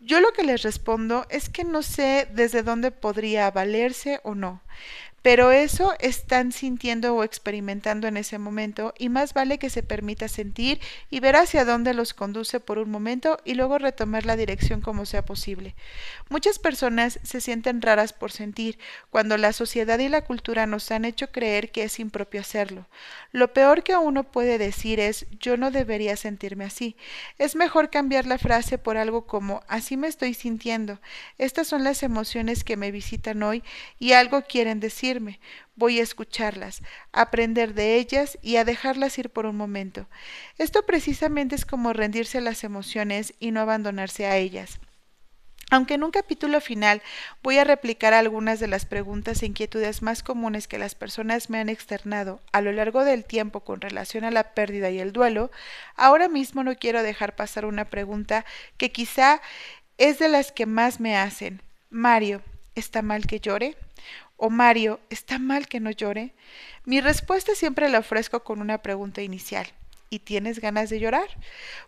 Yo 0.01 0.21
lo 0.21 0.31
que 0.31 0.43
les 0.43 0.61
respondo 0.61 1.25
es 1.29 1.49
que 1.49 1.65
no 1.65 1.83
sé 1.83 2.25
desde 2.31 2.63
dónde 2.63 2.89
podría 2.89 3.51
valerse 3.51 4.21
o 4.23 4.33
no. 4.33 4.61
Pero 5.21 5.51
eso 5.51 5.93
están 5.99 6.51
sintiendo 6.51 7.15
o 7.15 7.23
experimentando 7.23 8.07
en 8.07 8.17
ese 8.17 8.37
momento 8.37 8.93
y 8.97 9.09
más 9.09 9.33
vale 9.33 9.59
que 9.59 9.69
se 9.69 9.83
permita 9.83 10.27
sentir 10.27 10.79
y 11.09 11.19
ver 11.19 11.35
hacia 11.35 11.65
dónde 11.65 11.93
los 11.93 12.13
conduce 12.13 12.59
por 12.59 12.79
un 12.79 12.89
momento 12.89 13.39
y 13.43 13.55
luego 13.55 13.77
retomar 13.77 14.25
la 14.25 14.37
dirección 14.37 14.81
como 14.81 15.05
sea 15.05 15.25
posible. 15.25 15.75
Muchas 16.29 16.59
personas 16.59 17.19
se 17.23 17.41
sienten 17.41 17.81
raras 17.81 18.13
por 18.13 18.31
sentir, 18.31 18.79
cuando 19.09 19.37
la 19.37 19.53
sociedad 19.53 19.99
y 19.99 20.09
la 20.09 20.23
cultura 20.23 20.65
nos 20.65 20.89
han 20.91 21.05
hecho 21.05 21.31
creer 21.31 21.71
que 21.71 21.83
es 21.83 21.99
impropio 21.99 22.41
hacerlo. 22.41 22.87
Lo 23.31 23.53
peor 23.53 23.83
que 23.83 23.95
uno 23.95 24.23
puede 24.23 24.57
decir 24.57 24.99
es 24.99 25.27
yo 25.39 25.57
no 25.57 25.71
debería 25.71 26.15
sentirme 26.15 26.65
así. 26.65 26.95
Es 27.37 27.55
mejor 27.55 27.89
cambiar 27.89 28.25
la 28.25 28.37
frase 28.37 28.77
por 28.77 28.97
algo 28.97 29.25
como 29.25 29.61
así 29.67 29.97
me 29.97 30.07
estoy 30.07 30.33
sintiendo. 30.33 30.99
Estas 31.37 31.67
son 31.67 31.83
las 31.83 32.03
emociones 32.03 32.63
que 32.63 32.77
me 32.77 32.91
visitan 32.91 33.43
hoy 33.43 33.63
y 33.99 34.13
algo 34.13 34.43
quieren 34.43 34.79
decir 34.79 35.08
voy 35.75 35.99
a 35.99 36.03
escucharlas, 36.03 36.81
a 37.11 37.21
aprender 37.21 37.73
de 37.73 37.95
ellas 37.95 38.37
y 38.41 38.57
a 38.57 38.65
dejarlas 38.65 39.17
ir 39.17 39.29
por 39.29 39.45
un 39.45 39.57
momento. 39.57 40.07
Esto 40.57 40.85
precisamente 40.85 41.55
es 41.55 41.65
como 41.65 41.93
rendirse 41.93 42.37
a 42.37 42.41
las 42.41 42.63
emociones 42.63 43.33
y 43.39 43.51
no 43.51 43.61
abandonarse 43.61 44.25
a 44.25 44.37
ellas. 44.37 44.79
Aunque 45.71 45.93
en 45.93 46.03
un 46.03 46.09
capítulo 46.09 46.61
final 46.61 47.03
voy 47.43 47.59
a 47.59 47.63
replicar 47.63 48.13
algunas 48.13 48.59
de 48.59 48.67
las 48.67 48.85
preguntas 48.85 49.43
e 49.43 49.45
inquietudes 49.45 50.01
más 50.01 50.23
comunes 50.23 50.67
que 50.67 50.79
las 50.79 50.95
personas 50.95 51.49
me 51.51 51.59
han 51.59 51.69
externado 51.69 52.41
a 52.51 52.61
lo 52.61 52.71
largo 52.71 53.03
del 53.03 53.23
tiempo 53.23 53.59
con 53.59 53.79
relación 53.79 54.23
a 54.23 54.31
la 54.31 54.55
pérdida 54.55 54.89
y 54.89 54.99
el 54.99 55.13
duelo, 55.13 55.51
ahora 55.95 56.27
mismo 56.27 56.63
no 56.63 56.75
quiero 56.75 57.03
dejar 57.03 57.35
pasar 57.35 57.65
una 57.65 57.85
pregunta 57.85 58.45
que 58.77 58.91
quizá 58.91 59.41
es 59.99 60.17
de 60.17 60.29
las 60.29 60.51
que 60.51 60.65
más 60.65 60.99
me 60.99 61.15
hacen. 61.17 61.61
Mario, 61.91 62.41
¿está 62.73 63.03
mal 63.03 63.27
que 63.27 63.39
llore? 63.39 63.77
O 64.39 64.49
Mario, 64.49 64.99
¿está 65.09 65.37
mal 65.37 65.67
que 65.67 65.79
no 65.79 65.91
llore? 65.91 66.33
Mi 66.85 67.01
respuesta 67.01 67.53
siempre 67.55 67.89
la 67.89 67.99
ofrezco 67.99 68.43
con 68.43 68.61
una 68.61 68.81
pregunta 68.81 69.21
inicial. 69.21 69.67
Y 70.09 70.19
tienes 70.19 70.59
ganas 70.59 70.89
de 70.89 70.99
llorar. 70.99 71.27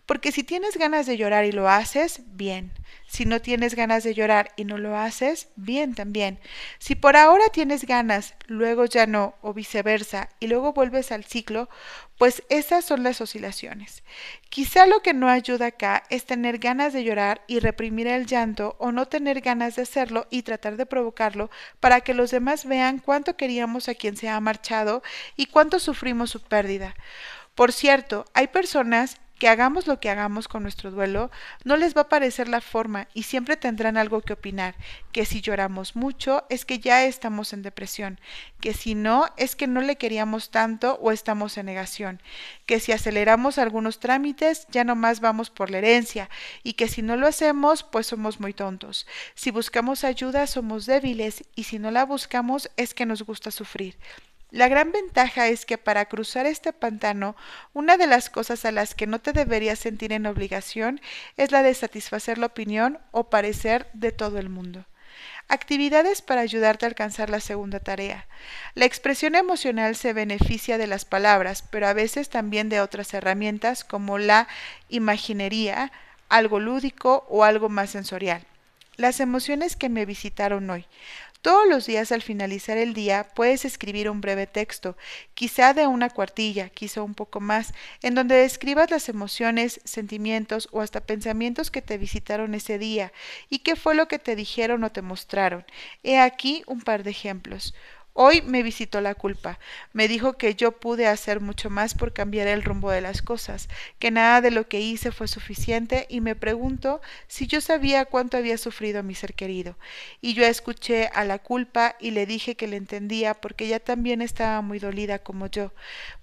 Porque 0.06 0.32
si 0.32 0.42
tienes 0.42 0.76
ganas 0.76 1.06
de 1.06 1.16
llorar 1.16 1.44
y 1.44 1.52
lo 1.52 1.68
haces, 1.68 2.22
bien. 2.26 2.72
Si 3.06 3.26
no 3.26 3.42
tienes 3.42 3.74
ganas 3.74 4.04
de 4.04 4.14
llorar 4.14 4.52
y 4.56 4.64
no 4.64 4.78
lo 4.78 4.96
haces, 4.96 5.48
bien 5.56 5.94
también. 5.94 6.38
Si 6.78 6.94
por 6.94 7.16
ahora 7.16 7.44
tienes 7.52 7.84
ganas, 7.84 8.34
luego 8.46 8.86
ya 8.86 9.06
no, 9.06 9.34
o 9.42 9.52
viceversa, 9.52 10.30
y 10.40 10.46
luego 10.46 10.72
vuelves 10.72 11.12
al 11.12 11.24
ciclo, 11.24 11.68
pues 12.16 12.42
esas 12.48 12.84
son 12.84 13.02
las 13.02 13.20
oscilaciones. 13.20 14.02
Quizá 14.48 14.86
lo 14.86 15.02
que 15.02 15.12
no 15.12 15.28
ayuda 15.28 15.66
acá 15.66 16.04
es 16.08 16.24
tener 16.24 16.58
ganas 16.58 16.92
de 16.92 17.04
llorar 17.04 17.42
y 17.46 17.58
reprimir 17.58 18.06
el 18.06 18.26
llanto 18.26 18.76
o 18.78 18.92
no 18.92 19.08
tener 19.08 19.40
ganas 19.40 19.76
de 19.76 19.82
hacerlo 19.82 20.26
y 20.30 20.42
tratar 20.42 20.76
de 20.76 20.86
provocarlo 20.86 21.50
para 21.80 22.00
que 22.00 22.14
los 22.14 22.30
demás 22.30 22.64
vean 22.64 22.98
cuánto 22.98 23.36
queríamos 23.36 23.88
a 23.88 23.94
quien 23.94 24.16
se 24.16 24.28
ha 24.28 24.40
marchado 24.40 25.02
y 25.36 25.46
cuánto 25.46 25.78
sufrimos 25.78 26.30
su 26.30 26.40
pérdida. 26.40 26.94
Por 27.54 27.72
cierto, 27.72 28.24
hay 28.34 28.48
personas 28.48 29.20
que 29.42 29.48
hagamos 29.48 29.88
lo 29.88 29.98
que 29.98 30.08
hagamos 30.08 30.46
con 30.46 30.62
nuestro 30.62 30.92
duelo, 30.92 31.32
no 31.64 31.76
les 31.76 31.96
va 31.96 32.02
a 32.02 32.08
parecer 32.08 32.46
la 32.46 32.60
forma 32.60 33.08
y 33.12 33.24
siempre 33.24 33.56
tendrán 33.56 33.96
algo 33.96 34.20
que 34.20 34.34
opinar, 34.34 34.76
que 35.10 35.24
si 35.24 35.40
lloramos 35.40 35.96
mucho 35.96 36.44
es 36.48 36.64
que 36.64 36.78
ya 36.78 37.04
estamos 37.04 37.52
en 37.52 37.62
depresión, 37.62 38.20
que 38.60 38.72
si 38.72 38.94
no 38.94 39.26
es 39.36 39.56
que 39.56 39.66
no 39.66 39.80
le 39.80 39.96
queríamos 39.96 40.52
tanto 40.52 40.96
o 41.02 41.10
estamos 41.10 41.58
en 41.58 41.66
negación, 41.66 42.22
que 42.66 42.78
si 42.78 42.92
aceleramos 42.92 43.58
algunos 43.58 43.98
trámites 43.98 44.68
ya 44.70 44.84
no 44.84 44.94
más 44.94 45.18
vamos 45.18 45.50
por 45.50 45.70
la 45.70 45.78
herencia 45.78 46.30
y 46.62 46.74
que 46.74 46.86
si 46.86 47.02
no 47.02 47.16
lo 47.16 47.26
hacemos 47.26 47.82
pues 47.82 48.06
somos 48.06 48.38
muy 48.38 48.54
tontos. 48.54 49.08
Si 49.34 49.50
buscamos 49.50 50.04
ayuda 50.04 50.46
somos 50.46 50.86
débiles 50.86 51.42
y 51.56 51.64
si 51.64 51.80
no 51.80 51.90
la 51.90 52.04
buscamos 52.04 52.70
es 52.76 52.94
que 52.94 53.06
nos 53.06 53.24
gusta 53.24 53.50
sufrir. 53.50 53.98
La 54.52 54.68
gran 54.68 54.92
ventaja 54.92 55.48
es 55.48 55.64
que 55.64 55.78
para 55.78 56.04
cruzar 56.04 56.44
este 56.44 56.74
pantano, 56.74 57.36
una 57.72 57.96
de 57.96 58.06
las 58.06 58.28
cosas 58.28 58.66
a 58.66 58.70
las 58.70 58.94
que 58.94 59.06
no 59.06 59.18
te 59.18 59.32
deberías 59.32 59.78
sentir 59.78 60.12
en 60.12 60.26
obligación 60.26 61.00
es 61.38 61.52
la 61.52 61.62
de 61.62 61.72
satisfacer 61.72 62.36
la 62.36 62.48
opinión 62.48 62.98
o 63.12 63.30
parecer 63.30 63.88
de 63.94 64.12
todo 64.12 64.38
el 64.38 64.50
mundo. 64.50 64.84
Actividades 65.48 66.20
para 66.20 66.42
ayudarte 66.42 66.84
a 66.84 66.90
alcanzar 66.90 67.30
la 67.30 67.40
segunda 67.40 67.80
tarea. 67.80 68.26
La 68.74 68.84
expresión 68.84 69.36
emocional 69.36 69.96
se 69.96 70.12
beneficia 70.12 70.76
de 70.76 70.86
las 70.86 71.06
palabras, 71.06 71.64
pero 71.70 71.86
a 71.88 71.94
veces 71.94 72.28
también 72.28 72.68
de 72.68 72.82
otras 72.82 73.14
herramientas 73.14 73.84
como 73.84 74.18
la 74.18 74.48
imaginería, 74.90 75.92
algo 76.28 76.60
lúdico 76.60 77.24
o 77.30 77.44
algo 77.44 77.70
más 77.70 77.88
sensorial. 77.88 78.44
Las 78.96 79.20
emociones 79.20 79.76
que 79.76 79.88
me 79.88 80.04
visitaron 80.04 80.68
hoy. 80.68 80.86
Todos 81.42 81.66
los 81.68 81.86
días 81.86 82.12
al 82.12 82.22
finalizar 82.22 82.78
el 82.78 82.94
día 82.94 83.26
puedes 83.34 83.64
escribir 83.64 84.08
un 84.08 84.20
breve 84.20 84.46
texto, 84.46 84.96
quizá 85.34 85.74
de 85.74 85.88
una 85.88 86.08
cuartilla, 86.08 86.68
quizá 86.68 87.02
un 87.02 87.14
poco 87.14 87.40
más, 87.40 87.74
en 88.00 88.14
donde 88.14 88.36
describas 88.36 88.92
las 88.92 89.08
emociones, 89.08 89.80
sentimientos 89.82 90.68
o 90.70 90.82
hasta 90.82 91.04
pensamientos 91.04 91.72
que 91.72 91.82
te 91.82 91.98
visitaron 91.98 92.54
ese 92.54 92.78
día 92.78 93.12
y 93.48 93.58
qué 93.58 93.74
fue 93.74 93.96
lo 93.96 94.06
que 94.06 94.20
te 94.20 94.36
dijeron 94.36 94.84
o 94.84 94.92
te 94.92 95.02
mostraron. 95.02 95.64
He 96.04 96.20
aquí 96.20 96.62
un 96.68 96.80
par 96.80 97.02
de 97.02 97.10
ejemplos. 97.10 97.74
Hoy 98.14 98.42
me 98.42 98.62
visitó 98.62 99.00
la 99.00 99.14
culpa. 99.14 99.58
Me 99.94 100.06
dijo 100.06 100.34
que 100.34 100.54
yo 100.54 100.72
pude 100.72 101.06
hacer 101.06 101.40
mucho 101.40 101.70
más 101.70 101.94
por 101.94 102.12
cambiar 102.12 102.46
el 102.46 102.62
rumbo 102.62 102.90
de 102.90 103.00
las 103.00 103.22
cosas, 103.22 103.68
que 103.98 104.10
nada 104.10 104.42
de 104.42 104.50
lo 104.50 104.68
que 104.68 104.80
hice 104.80 105.12
fue 105.12 105.28
suficiente 105.28 106.06
y 106.10 106.20
me 106.20 106.36
preguntó 106.36 107.00
si 107.26 107.46
yo 107.46 107.62
sabía 107.62 108.04
cuánto 108.04 108.36
había 108.36 108.58
sufrido 108.58 109.02
mi 109.02 109.14
ser 109.14 109.32
querido. 109.32 109.78
Y 110.20 110.34
yo 110.34 110.44
escuché 110.44 111.06
a 111.14 111.24
la 111.24 111.38
culpa 111.38 111.96
y 112.00 112.10
le 112.10 112.26
dije 112.26 112.54
que 112.54 112.66
le 112.66 112.76
entendía 112.76 113.32
porque 113.32 113.64
ella 113.64 113.80
también 113.80 114.20
estaba 114.20 114.60
muy 114.60 114.78
dolida 114.78 115.18
como 115.20 115.46
yo 115.46 115.72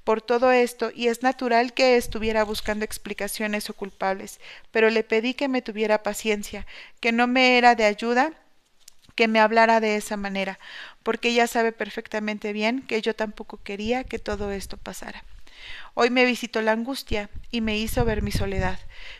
por 0.03 0.22
todo 0.22 0.51
esto 0.51 0.91
y 0.93 1.08
es 1.08 1.24
natural 1.24 1.74
que 1.74 1.98
estuviera 1.98 2.43
buscando 2.43 2.86
explicaciones 2.86 3.69
o 3.69 3.74
culpables, 3.74 4.39
pero 4.72 4.89
le 4.91 5.03
pedí 5.03 5.34
que 5.34 5.48
me 5.48 5.62
tuviera 5.63 6.03
paciencia, 6.03 6.67
que 7.00 7.12
no 7.12 7.27
me 7.27 7.58
era 7.58 7.75
de 7.75 7.86
ayuda 7.86 8.34
que 9.20 9.28
me 9.28 9.42
hablara 9.42 9.82
de 9.82 9.98
esa 9.98 10.16
manera, 10.16 10.60
porque 11.04 11.28
ella 11.28 11.46
sabe 11.46 11.74
perfectamente 11.74 12.54
bien 12.54 12.82
que 12.84 13.02
yo 13.02 13.14
tampoco 13.14 13.62
quería 13.62 14.06
que 14.06 14.18
todo 14.18 14.54
esto 14.54 14.78
pasara. 14.78 15.26
Hoy 15.94 16.10
me 16.10 16.24
visitó 16.24 16.62
la 16.62 16.72
angustia 16.72 17.30
y 17.52 17.60
me 17.60 17.78
hizo 17.78 18.06
ver 18.06 18.22
mi 18.22 18.32
soledad. 18.32 18.80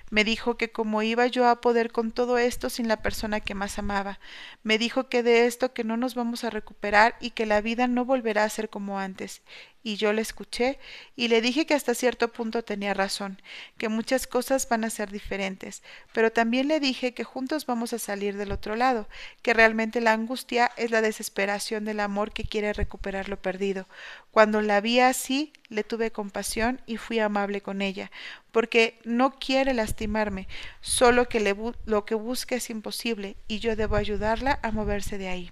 Me 0.10 0.24
dijo 0.24 0.56
que 0.56 0.72
cómo 0.72 1.02
iba 1.02 1.28
yo 1.28 1.50
a 1.50 1.60
poder 1.60 1.92
con 1.92 2.14
todo 2.14 2.38
esto 2.38 2.70
sin 2.70 2.88
la 2.88 3.02
persona 3.02 3.42
que 3.42 3.56
más 3.56 3.78
amaba. 3.78 4.20
Me 4.64 4.78
dijo 4.78 5.10
que 5.10 5.22
de 5.22 5.48
esto 5.48 5.74
que 5.74 5.84
no 5.84 5.98
nos 5.98 6.16
vamos 6.16 6.46
a 6.46 6.50
recuperar 6.50 7.18
y 7.20 7.32
que 7.32 7.46
la 7.46 7.60
vida 7.60 7.88
no 7.88 8.06
volverá 8.06 8.46
a 8.46 8.50
ser 8.50 8.70
como 8.70 9.00
antes. 9.00 9.42
Y 9.90 9.96
yo 9.96 10.14
le 10.14 10.22
escuché 10.22 10.78
y 11.16 11.30
le 11.30 11.42
dije 11.42 11.66
que 11.66 11.74
hasta 11.74 11.96
cierto 11.96 12.32
punto 12.32 12.64
tenía 12.64 12.94
razón, 12.94 13.42
que 13.80 13.90
muchas 13.90 14.28
cosas 14.28 14.70
van 14.70 14.84
a 14.84 14.92
ser 14.92 15.10
diferentes, 15.10 15.82
pero 16.14 16.32
también 16.32 16.68
le 16.68 16.80
dije 16.80 17.16
que 17.16 17.24
juntos 17.24 17.66
vamos 17.66 17.92
a 17.94 17.98
salir 17.98 18.38
del 18.38 18.52
otro 18.52 18.76
lado, 18.76 19.10
que 19.42 19.56
realmente 19.56 20.00
la 20.00 20.14
angustia 20.14 20.70
es 20.78 20.92
la 20.92 21.02
desesperación 21.02 21.86
del 21.86 22.02
amor 22.02 22.34
que 22.34 22.44
quiere 22.44 22.72
recuperar 22.72 23.30
lo 23.30 23.42
perdido. 23.42 23.88
Cuando 24.30 24.62
la 24.62 24.80
vi 24.80 25.00
así, 25.00 25.54
le 25.70 25.84
tuve 25.84 26.12
compasión 26.12 26.80
y 26.86 26.98
fui 26.98 27.18
amable 27.18 27.62
con 27.62 27.82
ella, 27.82 28.12
porque 28.52 29.00
no 29.06 29.40
quiere 29.40 29.74
lastimarme, 29.74 30.48
solo 30.82 31.28
que 31.28 31.40
lo 31.86 32.06
que 32.06 32.14
busca 32.14 32.54
es 32.54 32.70
imposible 32.70 33.38
y 33.48 33.58
yo 33.58 33.76
debo 33.76 33.96
ayudarla 33.96 34.60
a 34.62 34.70
moverse 34.70 35.18
de 35.18 35.30
ahí. 35.30 35.52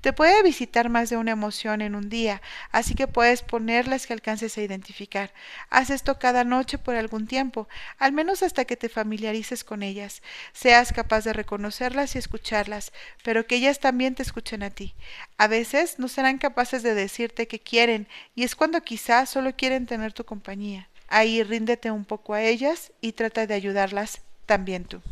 Te 0.00 0.12
puede 0.12 0.42
visitar 0.42 0.88
más 0.88 1.10
de 1.10 1.16
una 1.16 1.32
emoción 1.32 1.80
en 1.80 1.94
un 1.94 2.08
día, 2.08 2.42
así 2.70 2.94
que 2.94 3.08
puedes 3.08 3.42
ponerlas 3.42 4.06
que 4.06 4.12
alcances 4.12 4.56
a 4.56 4.62
identificar. 4.62 5.32
Haz 5.70 5.90
esto 5.90 6.18
cada 6.18 6.44
noche 6.44 6.78
por 6.78 6.94
algún 6.94 7.26
tiempo, 7.26 7.68
al 7.98 8.12
menos 8.12 8.42
hasta 8.42 8.64
que 8.64 8.76
te 8.76 8.88
familiarices 8.88 9.64
con 9.64 9.82
ellas, 9.82 10.22
seas 10.52 10.92
capaz 10.92 11.24
de 11.24 11.32
reconocerlas 11.32 12.14
y 12.14 12.18
escucharlas, 12.18 12.92
pero 13.24 13.46
que 13.46 13.56
ellas 13.56 13.80
también 13.80 14.14
te 14.14 14.22
escuchen 14.22 14.62
a 14.62 14.70
ti. 14.70 14.94
A 15.38 15.48
veces 15.48 15.98
no 15.98 16.08
serán 16.08 16.38
capaces 16.38 16.82
de 16.82 16.94
decirte 16.94 17.48
que 17.48 17.60
quieren, 17.60 18.08
y 18.34 18.44
es 18.44 18.54
cuando 18.54 18.80
quizás 18.82 19.30
solo 19.30 19.56
quieren 19.56 19.86
tener 19.86 20.12
tu 20.12 20.24
compañía. 20.24 20.88
Ahí 21.08 21.42
ríndete 21.42 21.90
un 21.90 22.04
poco 22.04 22.34
a 22.34 22.42
ellas 22.42 22.92
y 23.00 23.12
trata 23.12 23.46
de 23.46 23.54
ayudarlas 23.54 24.22
también 24.46 24.84
tú. 24.84 25.02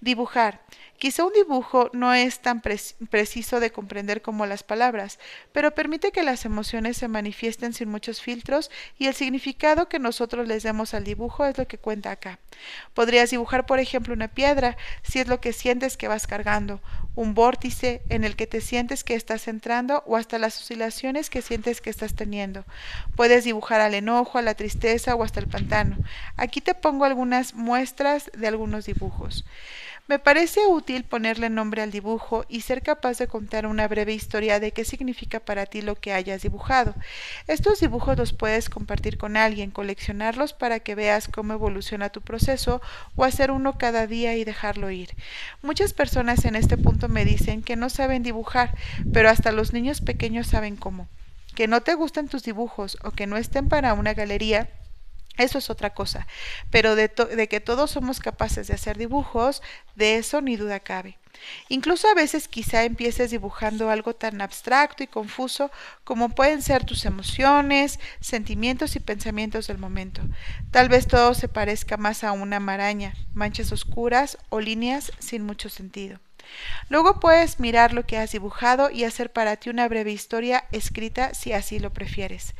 Dibujar. 0.00 0.60
Quizá 1.02 1.24
un 1.24 1.32
dibujo 1.32 1.90
no 1.92 2.14
es 2.14 2.38
tan 2.38 2.62
preciso 2.62 3.58
de 3.58 3.72
comprender 3.72 4.22
como 4.22 4.46
las 4.46 4.62
palabras, 4.62 5.18
pero 5.50 5.74
permite 5.74 6.12
que 6.12 6.22
las 6.22 6.44
emociones 6.44 6.96
se 6.96 7.08
manifiesten 7.08 7.72
sin 7.72 7.88
muchos 7.88 8.22
filtros 8.22 8.70
y 9.00 9.08
el 9.08 9.14
significado 9.14 9.88
que 9.88 9.98
nosotros 9.98 10.46
les 10.46 10.62
demos 10.62 10.94
al 10.94 11.02
dibujo 11.02 11.44
es 11.44 11.58
lo 11.58 11.66
que 11.66 11.76
cuenta 11.76 12.12
acá. 12.12 12.38
Podrías 12.94 13.30
dibujar, 13.30 13.66
por 13.66 13.80
ejemplo, 13.80 14.14
una 14.14 14.28
piedra, 14.28 14.76
si 15.02 15.18
es 15.18 15.26
lo 15.26 15.40
que 15.40 15.52
sientes 15.52 15.96
que 15.96 16.06
vas 16.06 16.28
cargando, 16.28 16.80
un 17.16 17.34
vórtice 17.34 18.02
en 18.08 18.22
el 18.22 18.36
que 18.36 18.46
te 18.46 18.60
sientes 18.60 19.02
que 19.02 19.16
estás 19.16 19.48
entrando 19.48 20.04
o 20.06 20.16
hasta 20.16 20.38
las 20.38 20.56
oscilaciones 20.56 21.30
que 21.30 21.42
sientes 21.42 21.80
que 21.80 21.90
estás 21.90 22.14
teniendo. 22.14 22.64
Puedes 23.16 23.42
dibujar 23.42 23.80
al 23.80 23.94
enojo, 23.94 24.38
a 24.38 24.42
la 24.42 24.54
tristeza 24.54 25.16
o 25.16 25.24
hasta 25.24 25.40
el 25.40 25.48
pantano. 25.48 25.96
Aquí 26.36 26.60
te 26.60 26.76
pongo 26.76 27.04
algunas 27.04 27.54
muestras 27.54 28.30
de 28.34 28.46
algunos 28.46 28.86
dibujos. 28.86 29.44
Me 30.12 30.18
parece 30.18 30.66
útil 30.66 31.04
ponerle 31.04 31.48
nombre 31.48 31.80
al 31.80 31.90
dibujo 31.90 32.44
y 32.46 32.60
ser 32.60 32.82
capaz 32.82 33.16
de 33.16 33.28
contar 33.28 33.64
una 33.64 33.88
breve 33.88 34.12
historia 34.12 34.60
de 34.60 34.70
qué 34.70 34.84
significa 34.84 35.40
para 35.40 35.64
ti 35.64 35.80
lo 35.80 35.94
que 35.94 36.12
hayas 36.12 36.42
dibujado. 36.42 36.94
Estos 37.46 37.80
dibujos 37.80 38.18
los 38.18 38.34
puedes 38.34 38.68
compartir 38.68 39.16
con 39.16 39.38
alguien, 39.38 39.70
coleccionarlos 39.70 40.52
para 40.52 40.80
que 40.80 40.94
veas 40.94 41.28
cómo 41.28 41.54
evoluciona 41.54 42.10
tu 42.10 42.20
proceso 42.20 42.82
o 43.16 43.24
hacer 43.24 43.50
uno 43.50 43.78
cada 43.78 44.06
día 44.06 44.36
y 44.36 44.44
dejarlo 44.44 44.90
ir. 44.90 45.08
Muchas 45.62 45.94
personas 45.94 46.44
en 46.44 46.56
este 46.56 46.76
punto 46.76 47.08
me 47.08 47.24
dicen 47.24 47.62
que 47.62 47.76
no 47.76 47.88
saben 47.88 48.22
dibujar, 48.22 48.74
pero 49.14 49.30
hasta 49.30 49.50
los 49.50 49.72
niños 49.72 50.02
pequeños 50.02 50.46
saben 50.46 50.76
cómo. 50.76 51.08
Que 51.54 51.68
no 51.68 51.80
te 51.80 51.94
gusten 51.94 52.28
tus 52.28 52.42
dibujos 52.42 52.98
o 53.02 53.12
que 53.12 53.26
no 53.26 53.38
estén 53.38 53.70
para 53.70 53.94
una 53.94 54.12
galería 54.12 54.68
eso 55.38 55.58
es 55.58 55.70
otra 55.70 55.90
cosa, 55.90 56.26
pero 56.70 56.94
de, 56.94 57.08
que 57.48 57.60
todos 57.60 57.90
somos 57.90 58.20
capaces 58.20 58.66
de 58.66 58.74
hacer 58.74 58.98
dibujos, 58.98 59.62
de 59.96 60.16
eso 60.16 60.40
ni 60.42 60.56
duda 60.56 60.80
cabe. 60.80 61.18
Incluso 61.68 62.06
a 62.08 62.14
veces 62.14 62.46
quizá 62.46 62.84
empieces 62.84 63.30
dibujando 63.30 63.90
algo 63.90 64.14
tan 64.14 64.42
abstracto 64.42 65.02
y 65.02 65.06
confuso 65.06 65.70
como 66.04 66.28
pueden 66.28 66.60
ser 66.60 66.84
tus 66.84 67.06
emociones, 67.06 67.98
sentimientos 68.20 68.94
y 68.94 69.00
pensamientos 69.00 69.66
del 69.66 69.78
momento. 69.78 70.22
Tal 70.70 70.90
vez 70.90 71.06
todo 71.06 71.32
se 71.32 71.48
parezca 71.48 71.96
más 71.96 72.22
a 72.22 72.32
una 72.32 72.60
maraña, 72.60 73.14
manchas 73.32 73.72
oscuras 73.72 74.36
o 74.50 74.60
líneas 74.60 75.12
sin 75.18 75.42
mucho 75.42 75.70
sentido. 75.70 76.20
Luego 76.88 77.20
puedes 77.20 77.60
mirar 77.60 77.94
lo 77.94 78.04
que 78.04 78.18
has 78.18 78.32
dibujado 78.32 78.90
y 78.90 79.04
hacer 79.04 79.32
para 79.32 79.56
ti 79.56 79.70
una 79.70 79.88
breve 79.88 80.12
historia 80.12 80.64
escrita 80.72 81.32
si 81.32 81.52
así 81.52 81.78
lo 81.78 81.92
prefieres. 81.92 82.54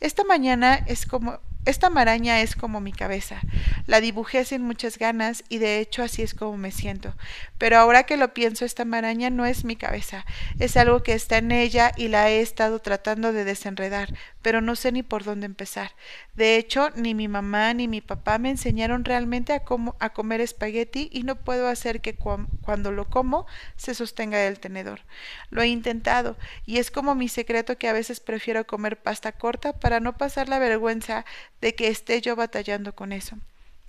Esta 0.00 0.24
mañana 0.24 0.82
es 0.86 1.04
como 1.04 1.40
esta 1.64 1.90
maraña 1.90 2.40
es 2.40 2.56
como 2.56 2.80
mi 2.80 2.92
cabeza. 2.92 3.40
La 3.86 4.00
dibujé 4.00 4.44
sin 4.44 4.62
muchas 4.62 4.98
ganas 4.98 5.44
y 5.48 5.58
de 5.58 5.80
hecho 5.80 6.02
así 6.02 6.22
es 6.22 6.34
como 6.34 6.56
me 6.56 6.70
siento. 6.70 7.14
Pero 7.58 7.78
ahora 7.78 8.04
que 8.04 8.16
lo 8.16 8.34
pienso, 8.34 8.64
esta 8.64 8.84
maraña 8.84 9.30
no 9.30 9.46
es 9.46 9.64
mi 9.64 9.76
cabeza. 9.76 10.26
Es 10.58 10.76
algo 10.76 11.02
que 11.02 11.14
está 11.14 11.38
en 11.38 11.52
ella 11.52 11.92
y 11.96 12.08
la 12.08 12.30
he 12.30 12.40
estado 12.40 12.80
tratando 12.80 13.32
de 13.32 13.44
desenredar, 13.44 14.14
pero 14.44 14.60
no 14.60 14.76
sé 14.76 14.92
ni 14.92 15.02
por 15.02 15.24
dónde 15.24 15.46
empezar. 15.46 15.92
De 16.34 16.56
hecho, 16.56 16.90
ni 16.96 17.14
mi 17.14 17.28
mamá 17.28 17.72
ni 17.72 17.88
mi 17.88 18.02
papá 18.02 18.36
me 18.36 18.50
enseñaron 18.50 19.06
realmente 19.06 19.54
a, 19.54 19.60
cómo, 19.60 19.96
a 20.00 20.10
comer 20.10 20.42
espagueti 20.42 21.08
y 21.10 21.22
no 21.22 21.36
puedo 21.36 21.66
hacer 21.66 22.02
que 22.02 22.14
cuando 22.14 22.92
lo 22.92 23.08
como 23.08 23.46
se 23.76 23.94
sostenga 23.94 24.36
del 24.36 24.60
tenedor. 24.60 25.00
Lo 25.48 25.62
he 25.62 25.68
intentado 25.68 26.36
y 26.66 26.76
es 26.76 26.90
como 26.90 27.14
mi 27.14 27.28
secreto 27.28 27.78
que 27.78 27.88
a 27.88 27.94
veces 27.94 28.20
prefiero 28.20 28.66
comer 28.66 29.00
pasta 29.00 29.32
corta 29.32 29.80
para 29.80 29.98
no 29.98 30.18
pasar 30.18 30.50
la 30.50 30.58
vergüenza 30.58 31.24
de 31.62 31.74
que 31.74 31.88
esté 31.88 32.20
yo 32.20 32.36
batallando 32.36 32.94
con 32.94 33.12
eso 33.12 33.38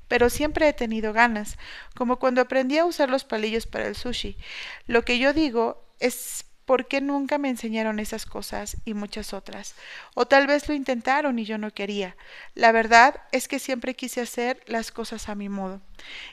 pero 0.08 0.30
siempre 0.30 0.70
he 0.70 0.74
tenido 0.74 1.14
ganas, 1.14 1.58
como 1.96 2.20
cuando 2.20 2.40
aprendí 2.40 2.78
a 2.78 2.86
usar 2.86 3.10
los 3.10 3.24
palillos 3.24 3.66
para 3.66 3.88
el 3.88 3.96
sushi. 3.96 4.38
Lo 4.86 5.04
que 5.04 5.18
yo 5.18 5.34
digo 5.34 5.84
es 6.00 6.46
por 6.66 6.88
qué 6.88 7.00
nunca 7.00 7.38
me 7.38 7.50
enseñaron 7.50 8.00
esas 8.00 8.26
cosas 8.26 8.78
y 8.86 8.94
muchas 8.94 9.34
otras. 9.34 9.76
O 10.16 10.26
tal 10.26 10.48
vez 10.48 10.68
lo 10.68 10.74
intentaron 10.74 11.38
y 11.40 11.46
yo 11.46 11.58
no 11.58 11.72
quería. 11.72 12.16
La 12.56 12.72
verdad 12.72 13.22
es 13.32 13.48
que 13.48 13.60
siempre 13.60 13.94
quise 13.94 14.22
hacer 14.22 14.62
las 14.66 14.92
cosas 14.92 15.30
a 15.30 15.36
mi 15.36 15.48
modo. 15.48 15.82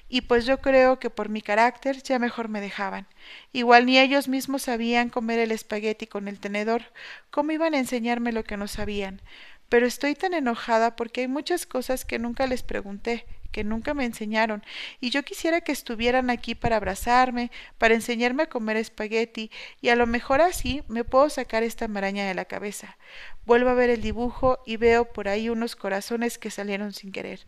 Y 0.08 0.22
pues 0.22 0.46
yo 0.46 0.60
creo 0.60 0.98
que 0.98 1.10
por 1.10 1.28
mi 1.28 1.42
carácter 1.42 2.02
ya 2.02 2.18
mejor 2.18 2.48
me 2.48 2.60
dejaban. 2.60 3.06
Igual 3.52 3.86
ni 3.86 3.98
ellos 3.98 4.28
mismos 4.28 4.62
sabían 4.62 5.10
comer 5.10 5.38
el 5.38 5.52
espagueti 5.52 6.06
con 6.06 6.28
el 6.28 6.40
tenedor. 6.40 6.82
¿Cómo 7.30 7.52
iban 7.52 7.74
a 7.74 7.78
enseñarme 7.78 8.32
lo 8.32 8.44
que 8.44 8.56
no 8.56 8.68
sabían? 8.68 9.20
Pero 9.68 9.86
estoy 9.86 10.14
tan 10.14 10.34
enojada 10.34 10.96
porque 10.96 11.22
hay 11.22 11.28
muchas 11.28 11.66
cosas 11.66 12.04
que 12.04 12.18
nunca 12.18 12.46
les 12.46 12.62
pregunté 12.62 13.26
que 13.52 13.62
nunca 13.62 13.94
me 13.94 14.04
enseñaron, 14.04 14.64
y 15.00 15.10
yo 15.10 15.22
quisiera 15.22 15.60
que 15.60 15.70
estuvieran 15.70 16.30
aquí 16.30 16.54
para 16.54 16.76
abrazarme, 16.76 17.50
para 17.78 17.94
enseñarme 17.94 18.44
a 18.44 18.48
comer 18.48 18.76
espagueti, 18.76 19.50
y 19.80 19.90
a 19.90 19.96
lo 19.96 20.06
mejor 20.06 20.40
así 20.40 20.82
me 20.88 21.04
puedo 21.04 21.30
sacar 21.30 21.62
esta 21.62 21.86
maraña 21.86 22.26
de 22.26 22.34
la 22.34 22.46
cabeza. 22.46 22.96
Vuelvo 23.44 23.70
a 23.70 23.74
ver 23.74 23.90
el 23.90 24.02
dibujo 24.02 24.58
y 24.66 24.76
veo 24.76 25.04
por 25.04 25.28
ahí 25.28 25.48
unos 25.48 25.76
corazones 25.76 26.38
que 26.38 26.50
salieron 26.50 26.92
sin 26.92 27.12
querer. 27.12 27.40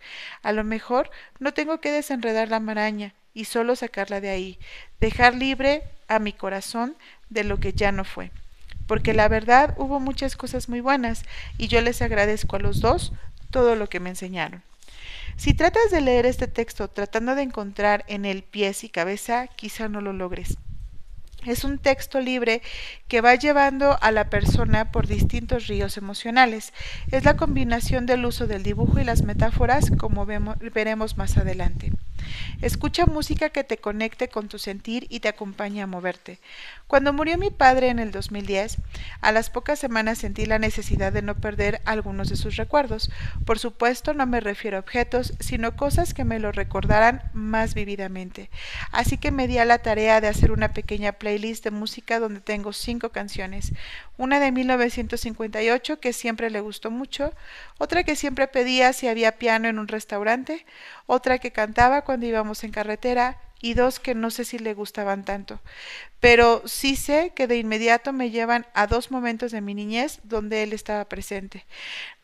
A 0.42 0.52
lo 0.52 0.64
mejor 0.64 1.10
no 1.38 1.54
tengo 1.54 1.80
que 1.80 1.90
desenredar 1.90 2.48
la 2.48 2.60
maraña 2.60 3.14
y 3.32 3.46
solo 3.46 3.74
sacarla 3.74 4.20
de 4.20 4.30
ahí, 4.30 4.58
dejar 5.00 5.34
libre 5.34 5.82
a 6.08 6.18
mi 6.18 6.32
corazón 6.32 6.96
de 7.30 7.44
lo 7.44 7.58
que 7.58 7.72
ya 7.72 7.92
no 7.92 8.04
fue. 8.04 8.30
Porque 8.86 9.14
la 9.14 9.28
verdad 9.28 9.74
hubo 9.78 9.98
muchas 10.00 10.36
cosas 10.36 10.68
muy 10.68 10.80
buenas 10.80 11.22
y 11.58 11.68
yo 11.68 11.80
les 11.80 12.02
agradezco 12.02 12.56
a 12.56 12.60
los 12.60 12.80
dos 12.80 13.12
todo 13.50 13.76
lo 13.76 13.88
que 13.88 14.00
me 14.00 14.10
enseñaron. 14.10 14.62
Si 15.36 15.52
tratas 15.54 15.90
de 15.90 16.00
leer 16.00 16.26
este 16.26 16.46
texto 16.46 16.88
tratando 16.88 17.34
de 17.34 17.42
encontrar 17.42 18.04
en 18.08 18.24
él 18.24 18.44
pies 18.44 18.84
y 18.84 18.88
cabeza, 18.88 19.48
quizá 19.48 19.88
no 19.88 20.00
lo 20.00 20.12
logres. 20.12 20.56
Es 21.44 21.64
un 21.64 21.78
texto 21.78 22.20
libre 22.20 22.62
que 23.08 23.20
va 23.20 23.34
llevando 23.34 23.98
a 24.00 24.10
la 24.10 24.30
persona 24.30 24.90
por 24.90 25.06
distintos 25.06 25.66
ríos 25.66 25.96
emocionales. 25.96 26.72
Es 27.10 27.24
la 27.24 27.36
combinación 27.36 28.06
del 28.06 28.24
uso 28.24 28.46
del 28.46 28.62
dibujo 28.62 28.98
y 28.98 29.04
las 29.04 29.22
metáforas 29.22 29.90
como 29.98 30.24
veremos 30.24 31.16
más 31.16 31.36
adelante. 31.36 31.92
Escucha 32.62 33.04
música 33.04 33.50
que 33.50 33.64
te 33.64 33.76
conecte 33.76 34.28
con 34.28 34.48
tu 34.48 34.58
sentir 34.58 35.06
y 35.10 35.20
te 35.20 35.28
acompañe 35.28 35.82
a 35.82 35.86
moverte. 35.86 36.40
Cuando 36.86 37.12
murió 37.12 37.36
mi 37.36 37.50
padre 37.50 37.88
en 37.88 37.98
el 37.98 38.10
2010, 38.10 38.78
a 39.20 39.32
las 39.32 39.50
pocas 39.50 39.78
semanas 39.78 40.18
sentí 40.18 40.46
la 40.46 40.58
necesidad 40.58 41.12
de 41.12 41.20
no 41.20 41.34
perder 41.36 41.82
algunos 41.84 42.30
de 42.30 42.36
sus 42.36 42.56
recuerdos. 42.56 43.10
Por 43.44 43.58
supuesto, 43.58 44.14
no 44.14 44.26
me 44.26 44.40
refiero 44.40 44.78
a 44.78 44.80
objetos, 44.80 45.34
sino 45.40 45.76
cosas 45.76 46.14
que 46.14 46.24
me 46.24 46.38
lo 46.38 46.52
recordaran 46.52 47.22
más 47.34 47.74
vividamente. 47.74 48.48
Así 48.90 49.18
que 49.18 49.30
me 49.30 49.46
di 49.46 49.58
a 49.58 49.64
la 49.64 49.78
tarea 49.78 50.20
de 50.20 50.28
hacer 50.28 50.50
una 50.50 50.72
pequeña 50.72 51.12
playlist 51.12 51.33
de 51.38 51.70
música 51.70 52.20
donde 52.20 52.40
tengo 52.40 52.72
cinco 52.72 53.10
canciones. 53.10 53.72
Una 54.16 54.38
de 54.40 54.52
1958 54.52 56.00
que 56.00 56.12
siempre 56.12 56.48
le 56.48 56.60
gustó 56.60 56.90
mucho, 56.90 57.32
otra 57.78 58.04
que 58.04 58.16
siempre 58.16 58.46
pedía 58.46 58.92
si 58.92 59.08
había 59.08 59.32
piano 59.32 59.68
en 59.68 59.78
un 59.78 59.88
restaurante, 59.88 60.64
otra 61.06 61.38
que 61.38 61.50
cantaba 61.50 62.02
cuando 62.02 62.26
íbamos 62.26 62.62
en 62.62 62.70
carretera 62.70 63.38
y 63.64 63.72
dos 63.72 63.98
que 63.98 64.14
no 64.14 64.30
sé 64.30 64.44
si 64.44 64.58
le 64.58 64.74
gustaban 64.74 65.24
tanto. 65.24 65.58
Pero 66.20 66.62
sí 66.66 66.96
sé 66.96 67.32
que 67.34 67.46
de 67.46 67.56
inmediato 67.56 68.12
me 68.12 68.30
llevan 68.30 68.66
a 68.74 68.86
dos 68.86 69.10
momentos 69.10 69.52
de 69.52 69.62
mi 69.62 69.72
niñez 69.72 70.20
donde 70.22 70.62
él 70.62 70.74
estaba 70.74 71.08
presente. 71.08 71.64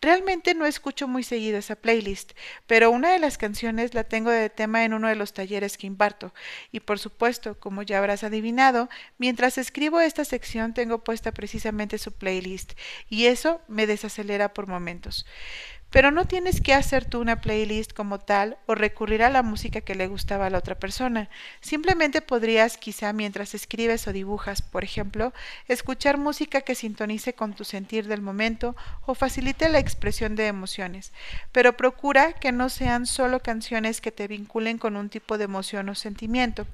Realmente 0.03 0.53
no 0.53 0.67
escucho 0.67 1.09
muy 1.09 1.23
seguido 1.23 1.57
esa 1.57 1.77
playlist, 1.77 2.33
pero 2.67 2.91
una 2.91 3.11
de 3.13 3.19
las 3.19 3.39
canciones 3.39 3.95
la 3.95 4.05
tengo 4.05 4.29
de 4.29 4.51
tema 4.51 4.85
en 4.85 4.93
uno 4.93 5.09
de 5.09 5.15
los 5.15 5.33
talleres 5.33 5.79
que 5.79 5.87
imparto. 5.87 6.35
Y 6.73 6.81
por 6.81 6.99
supuesto, 6.99 7.59
como 7.59 7.81
ya 7.81 7.97
habrás 7.97 8.23
adivinado, 8.23 8.91
mientras 9.17 9.57
escribo 9.57 9.99
esta 10.03 10.27
sección 10.27 10.75
tengo 10.75 11.03
puesta 11.05 11.33
precisamente 11.33 11.97
su 11.97 12.13
playlist, 12.13 12.73
y 13.09 13.27
eso 13.27 13.63
me 13.67 13.87
desacelera 13.87 14.53
por 14.53 14.67
momentos. 14.67 15.25
Pero 15.91 16.13
no 16.13 16.25
tienes 16.25 16.61
que 16.61 16.73
hacer 16.73 17.05
tú 17.05 17.21
una 17.21 17.41
playlist 17.41 17.93
como 17.93 18.21
tal 18.21 18.57
o 18.67 18.77
recurrir 18.77 19.25
a 19.25 19.31
la 19.31 19.43
música 19.43 19.81
que 19.81 19.97
le 19.97 20.07
gustaba 20.07 20.47
a 20.47 20.51
la 20.51 20.59
otra 20.59 20.77
persona. 20.77 21.29
Simplemente 21.61 22.23
podrías, 22.23 22.77
quizá 22.77 23.13
mientras 23.13 23.55
escribes 23.55 24.07
o 24.07 24.13
dibujas, 24.13 24.63
por 24.63 24.85
ejemplo, 24.85 25.33
escuchar 25.67 26.17
música 26.17 26.61
que 26.61 26.77
sintonice 26.77 27.35
con 27.35 27.55
tu 27.55 27.65
sentir 27.65 28.07
del 28.07 28.23
momento 28.23 28.77
o 29.05 29.17
facilite 29.17 29.69
la 29.69 29.81
expresión 29.81 30.37
de 30.37 30.47
emociones. 30.47 31.13
Pero 31.51 31.77
procura 31.77 32.35
que 32.35 32.53
no 32.53 32.69
sean 32.69 33.05
solo 33.05 33.41
canciones 33.41 34.01
que 34.01 34.13
te 34.13 34.29
vinculen 34.29 34.79
con 34.79 34.97
un 34.97 35.09
tipo 35.09 35.39
de 35.39 35.45
emoción 35.45 35.89
o 35.89 35.97
sentimiento, 35.97 36.69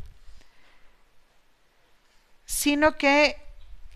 sino 2.45 2.97
que 2.97 3.37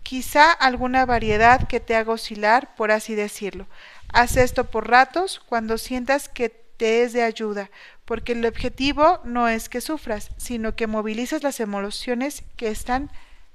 quizá 0.03 0.51
alguna 0.51 1.05
variedad 1.05 1.67
que 1.67 1.79
te 1.79 1.95
haga 1.95 2.13
oscilar, 2.13 2.75
por 2.75 2.91
así 2.91 3.15
decirlo. 3.15 3.67
Haz 4.13 4.37
esto 4.37 4.65
por 4.69 4.89
ratos 4.89 5.39
cuando 5.45 5.77
sientas 5.77 6.27
que 6.27 6.49
te 6.49 7.03
es 7.03 7.13
de 7.13 7.23
ayuda, 7.23 7.69
porque 8.05 8.33
el 8.33 8.45
objetivo 8.45 9.21
no 9.23 9.47
es 9.47 9.69
que 9.69 9.81
sufras, 9.81 10.31
sino 10.37 10.75
que 10.75 10.87
movilices 10.87 11.43
las 11.43 11.59
emociones 11.59 12.43
que 12.57 12.69
están 12.69 13.11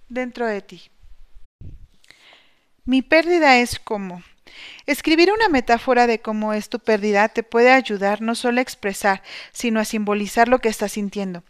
dentro 0.09 0.47
de 0.47 0.63
ti. 0.63 0.91
Mi 2.85 3.03
pérdida 3.03 3.59
es 3.59 3.79
como. 3.81 4.23
Escribir 4.87 5.33
una 5.33 5.49
metáfora 5.49 6.07
de 6.07 6.21
cómo 6.21 6.53
es 6.53 6.69
tu 6.69 6.79
pérdida 6.79 7.29
te 7.29 7.43
puede 7.43 7.73
ayudar 7.73 8.23
no 8.23 8.35
solo 8.35 8.61
a 8.61 8.63
expresar, 8.63 9.23
sino 9.53 9.81
a 9.81 9.85
simbolizar 9.85 10.49
lo 10.49 10.61
que 10.61 10.69
estás 10.69 10.93
sintiendo. 10.93 11.43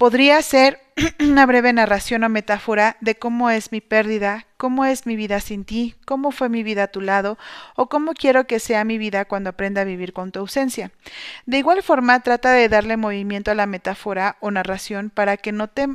Podría 0.00 0.40
ser 0.40 0.80
una 1.20 1.44
breve 1.44 1.74
narración 1.74 2.24
o 2.24 2.30
metáfora 2.30 2.96
de 3.02 3.16
cómo 3.16 3.50
es 3.50 3.70
mi 3.70 3.82
pérdida, 3.82 4.46
cómo 4.56 4.86
es 4.86 5.04
mi 5.04 5.14
vida 5.14 5.40
sin 5.40 5.66
ti, 5.66 5.94
cómo 6.06 6.30
fue 6.30 6.48
mi 6.48 6.62
vida 6.62 6.84
a 6.84 6.86
tu 6.86 7.02
lado 7.02 7.36
o 7.76 7.90
cómo 7.90 8.14
quiero 8.14 8.46
que 8.46 8.60
sea 8.60 8.82
mi 8.84 8.96
vida 8.96 9.26
cuando 9.26 9.50
aprenda 9.50 9.82
a 9.82 9.84
vivir 9.84 10.14
con 10.14 10.32
tu 10.32 10.38
ausencia. 10.38 10.90
De 11.44 11.58
igual 11.58 11.82
forma, 11.82 12.18
trata 12.20 12.52
de 12.52 12.70
darle 12.70 12.96
movimiento 12.96 13.50
a 13.50 13.54
la 13.54 13.66
metáfora 13.66 14.38
o 14.40 14.50
narración 14.50 15.10
para 15.10 15.36
que 15.36 15.52
no 15.52 15.68
te 15.68 15.86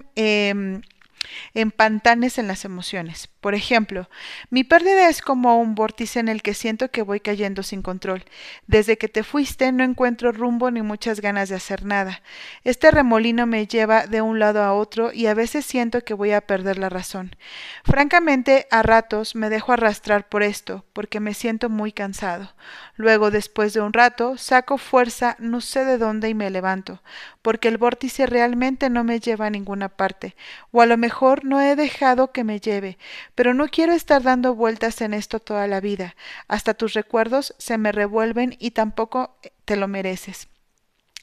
em, 1.54 1.66
empantanes 1.76 2.38
en 2.38 2.48
las 2.48 2.64
emociones. 2.64 3.28
Por 3.42 3.54
ejemplo, 3.54 4.10
mi 4.50 4.64
pérdida 4.64 5.10
es 5.10 5.22
como 5.22 5.60
un 5.60 5.76
vórtice 5.76 6.20
en 6.20 6.30
el 6.30 6.42
que 6.42 6.54
siento 6.54 6.90
que 6.90 7.02
voy 7.02 7.20
cayendo 7.20 7.64
sin 7.64 7.82
control. 7.82 8.24
Desde 8.66 8.98
que 8.98 9.10
te 9.10 9.24
fuiste 9.24 9.72
no 9.72 9.84
encuentro 9.84 10.32
rumbo 10.32 10.72
ni 10.72 10.82
muchas 10.82 11.20
ganas 11.20 11.50
de 11.50 11.56
hacer 11.56 11.84
nada. 11.84 12.22
Este 12.64 12.92
remolino 12.92 13.46
me 13.46 13.68
lleva 13.68 14.08
de 14.08 14.22
un 14.22 14.40
lado 14.40 14.64
a 14.64 14.74
otro 14.74 15.12
y 15.12 15.28
a 15.28 15.34
veces 15.34 15.66
siento 15.66 16.02
que 16.02 16.14
voy 16.14 16.32
a 16.32 16.42
perder 16.42 16.78
la 16.78 16.90
razón. 16.90 17.36
Francamente, 17.84 18.68
a 18.72 18.82
ratos 18.84 19.36
me 19.36 19.50
dejo 19.50 19.74
arrastrar 19.74 20.30
por 20.30 20.42
esto, 20.42 20.86
porque 20.94 21.20
me 21.20 21.34
siento 21.34 21.70
muy 21.70 21.92
cansado. 21.92 22.54
Luego, 22.96 23.32
después 23.32 23.74
de 23.74 23.82
un 23.82 23.94
rato, 23.94 24.38
saco 24.38 24.78
fuerza 24.78 25.36
no 25.40 25.62
sé 25.62 25.84
de 25.84 25.98
dónde 25.98 26.30
y 26.30 26.34
me 26.34 26.50
levanto, 26.50 27.02
porque 27.46 27.68
el 27.68 27.78
vórtice 27.78 28.26
realmente 28.26 28.90
no 28.90 29.04
me 29.04 29.20
lleva 29.20 29.46
a 29.46 29.50
ninguna 29.52 29.88
parte, 29.88 30.36
o 30.72 30.82
a 30.82 30.88
lo 30.88 30.98
mejor 30.98 31.46
no 31.46 31.62
he 31.62 31.76
dejado 31.76 32.32
que 32.32 32.44
me 32.44 32.60
lleve, 32.60 32.98
pero 33.36 33.54
no 33.54 33.68
quiero 33.68 33.94
estar 33.94 34.24
dando 34.24 34.56
vueltas 34.56 35.00
en 35.02 35.14
esto 35.14 35.40
toda 35.40 35.68
la 35.68 35.80
vida. 35.80 36.16
Hasta 36.48 36.74
tus 36.74 36.94
recuerdos 36.94 37.54
se 37.60 37.78
me 37.78 37.92
revuelven 37.92 38.56
y 38.58 38.72
tampoco 38.72 39.38
te 39.64 39.76
lo 39.76 39.88
mereces. 39.88 40.48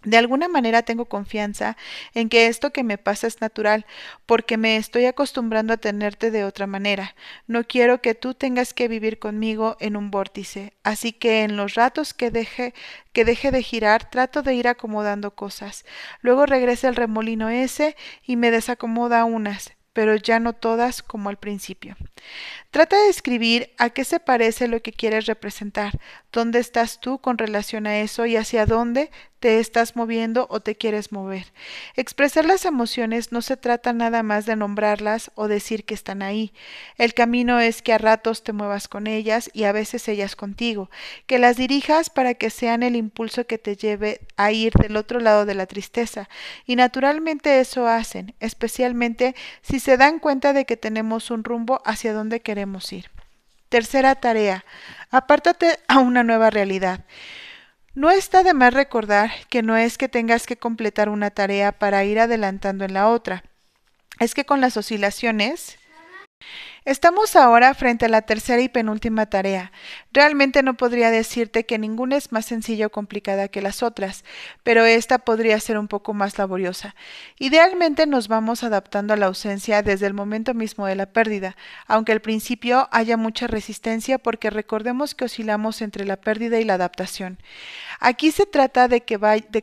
De 0.04 0.16
alguna 0.16 0.48
manera 0.48 0.82
tengo 0.82 1.04
confianza 1.04 1.76
en 2.14 2.28
que 2.28 2.46
esto 2.46 2.72
que 2.72 2.82
me 2.82 2.98
pasa 2.98 3.26
es 3.26 3.40
natural, 3.40 3.86
porque 4.26 4.56
me 4.56 4.76
estoy 4.76 5.06
acostumbrando 5.06 5.72
a 5.72 5.76
tenerte 5.76 6.30
de 6.30 6.44
otra 6.44 6.66
manera. 6.66 7.14
No 7.46 7.64
quiero 7.64 8.00
que 8.00 8.14
tú 8.14 8.34
tengas 8.34 8.74
que 8.74 8.88
vivir 8.88 9.18
conmigo 9.18 9.76
en 9.80 9.96
un 9.96 10.10
vórtice, 10.10 10.72
así 10.82 11.12
que 11.12 11.44
en 11.44 11.56
los 11.56 11.74
ratos 11.74 12.14
que 12.14 12.30
deje 12.30 12.74
que 13.12 13.24
deje 13.24 13.50
de 13.50 13.62
girar, 13.62 14.10
trato 14.10 14.42
de 14.42 14.54
ir 14.54 14.66
acomodando 14.66 15.34
cosas. 15.34 15.84
Luego 16.22 16.46
regresa 16.46 16.88
el 16.88 16.96
remolino 16.96 17.50
ese 17.50 17.94
y 18.26 18.36
me 18.36 18.50
desacomoda 18.50 19.24
unas 19.24 19.72
pero 19.92 20.16
ya 20.16 20.40
no 20.40 20.54
todas 20.54 21.02
como 21.02 21.28
al 21.28 21.36
principio. 21.36 21.96
Trata 22.70 22.96
de 22.96 23.10
escribir 23.10 23.72
a 23.78 23.90
qué 23.90 24.04
se 24.04 24.20
parece 24.20 24.68
lo 24.68 24.80
que 24.80 24.92
quieres 24.92 25.26
representar, 25.26 25.98
dónde 26.32 26.60
estás 26.60 27.00
tú 27.00 27.18
con 27.18 27.38
relación 27.38 27.86
a 27.86 27.98
eso 27.98 28.26
y 28.26 28.36
hacia 28.36 28.66
dónde 28.66 29.10
te 29.42 29.58
estás 29.58 29.96
moviendo 29.96 30.46
o 30.50 30.60
te 30.60 30.76
quieres 30.76 31.10
mover. 31.10 31.46
Expresar 31.96 32.44
las 32.44 32.64
emociones 32.64 33.32
no 33.32 33.42
se 33.42 33.56
trata 33.56 33.92
nada 33.92 34.22
más 34.22 34.46
de 34.46 34.54
nombrarlas 34.54 35.32
o 35.34 35.48
decir 35.48 35.84
que 35.84 35.94
están 35.94 36.22
ahí. 36.22 36.52
El 36.96 37.12
camino 37.12 37.58
es 37.58 37.82
que 37.82 37.92
a 37.92 37.98
ratos 37.98 38.44
te 38.44 38.52
muevas 38.52 38.86
con 38.86 39.08
ellas 39.08 39.50
y 39.52 39.64
a 39.64 39.72
veces 39.72 40.06
ellas 40.06 40.36
contigo, 40.36 40.90
que 41.26 41.40
las 41.40 41.56
dirijas 41.56 42.08
para 42.08 42.34
que 42.34 42.50
sean 42.50 42.84
el 42.84 42.94
impulso 42.94 43.44
que 43.44 43.58
te 43.58 43.74
lleve 43.74 44.20
a 44.36 44.52
ir 44.52 44.72
del 44.74 44.96
otro 44.96 45.18
lado 45.18 45.44
de 45.44 45.56
la 45.56 45.66
tristeza. 45.66 46.28
Y 46.64 46.76
naturalmente 46.76 47.58
eso 47.58 47.88
hacen, 47.88 48.36
especialmente 48.38 49.34
si 49.60 49.80
se 49.80 49.96
dan 49.96 50.20
cuenta 50.20 50.52
de 50.52 50.66
que 50.66 50.76
tenemos 50.76 51.32
un 51.32 51.42
rumbo 51.42 51.82
hacia 51.84 52.12
donde 52.12 52.42
queremos 52.42 52.92
ir. 52.92 53.10
Tercera 53.70 54.14
tarea. 54.14 54.64
Apártate 55.10 55.80
a 55.88 55.98
una 55.98 56.22
nueva 56.22 56.50
realidad. 56.50 57.04
No 57.94 58.10
está 58.10 58.42
de 58.42 58.54
más 58.54 58.72
recordar 58.72 59.30
que 59.50 59.62
no 59.62 59.76
es 59.76 59.98
que 59.98 60.08
tengas 60.08 60.46
que 60.46 60.56
completar 60.56 61.10
una 61.10 61.30
tarea 61.30 61.72
para 61.72 62.04
ir 62.04 62.18
adelantando 62.18 62.84
en 62.84 62.94
la 62.94 63.08
otra. 63.08 63.44
Es 64.18 64.34
que 64.34 64.46
con 64.46 64.62
las 64.62 64.78
oscilaciones 64.78 65.78
Estamos 66.84 67.36
ahora 67.36 67.74
frente 67.74 68.06
a 68.06 68.08
la 68.08 68.22
tercera 68.22 68.60
y 68.60 68.68
penúltima 68.68 69.26
tarea. 69.26 69.70
Realmente 70.12 70.64
no 70.64 70.74
podría 70.74 71.12
decirte 71.12 71.64
que 71.64 71.78
ninguna 71.78 72.16
es 72.16 72.32
más 72.32 72.44
sencilla 72.44 72.88
o 72.88 72.90
complicada 72.90 73.46
que 73.46 73.62
las 73.62 73.84
otras, 73.84 74.24
pero 74.64 74.84
esta 74.84 75.18
podría 75.18 75.60
ser 75.60 75.78
un 75.78 75.86
poco 75.86 76.12
más 76.12 76.38
laboriosa. 76.38 76.96
Idealmente 77.38 78.08
nos 78.08 78.26
vamos 78.26 78.64
adaptando 78.64 79.14
a 79.14 79.16
la 79.16 79.26
ausencia 79.26 79.82
desde 79.82 80.08
el 80.08 80.14
momento 80.14 80.54
mismo 80.54 80.84
de 80.86 80.96
la 80.96 81.06
pérdida, 81.06 81.56
aunque 81.86 82.10
al 82.10 82.20
principio 82.20 82.88
haya 82.90 83.16
mucha 83.16 83.46
resistencia 83.46 84.18
porque 84.18 84.50
recordemos 84.50 85.14
que 85.14 85.26
oscilamos 85.26 85.82
entre 85.82 86.04
la 86.04 86.16
pérdida 86.16 86.58
y 86.58 86.64
la 86.64 86.74
adaptación. 86.74 87.38
Aquí 88.00 88.32
se 88.32 88.44
trata 88.44 88.88
de 88.88 89.02
que, 89.02 89.18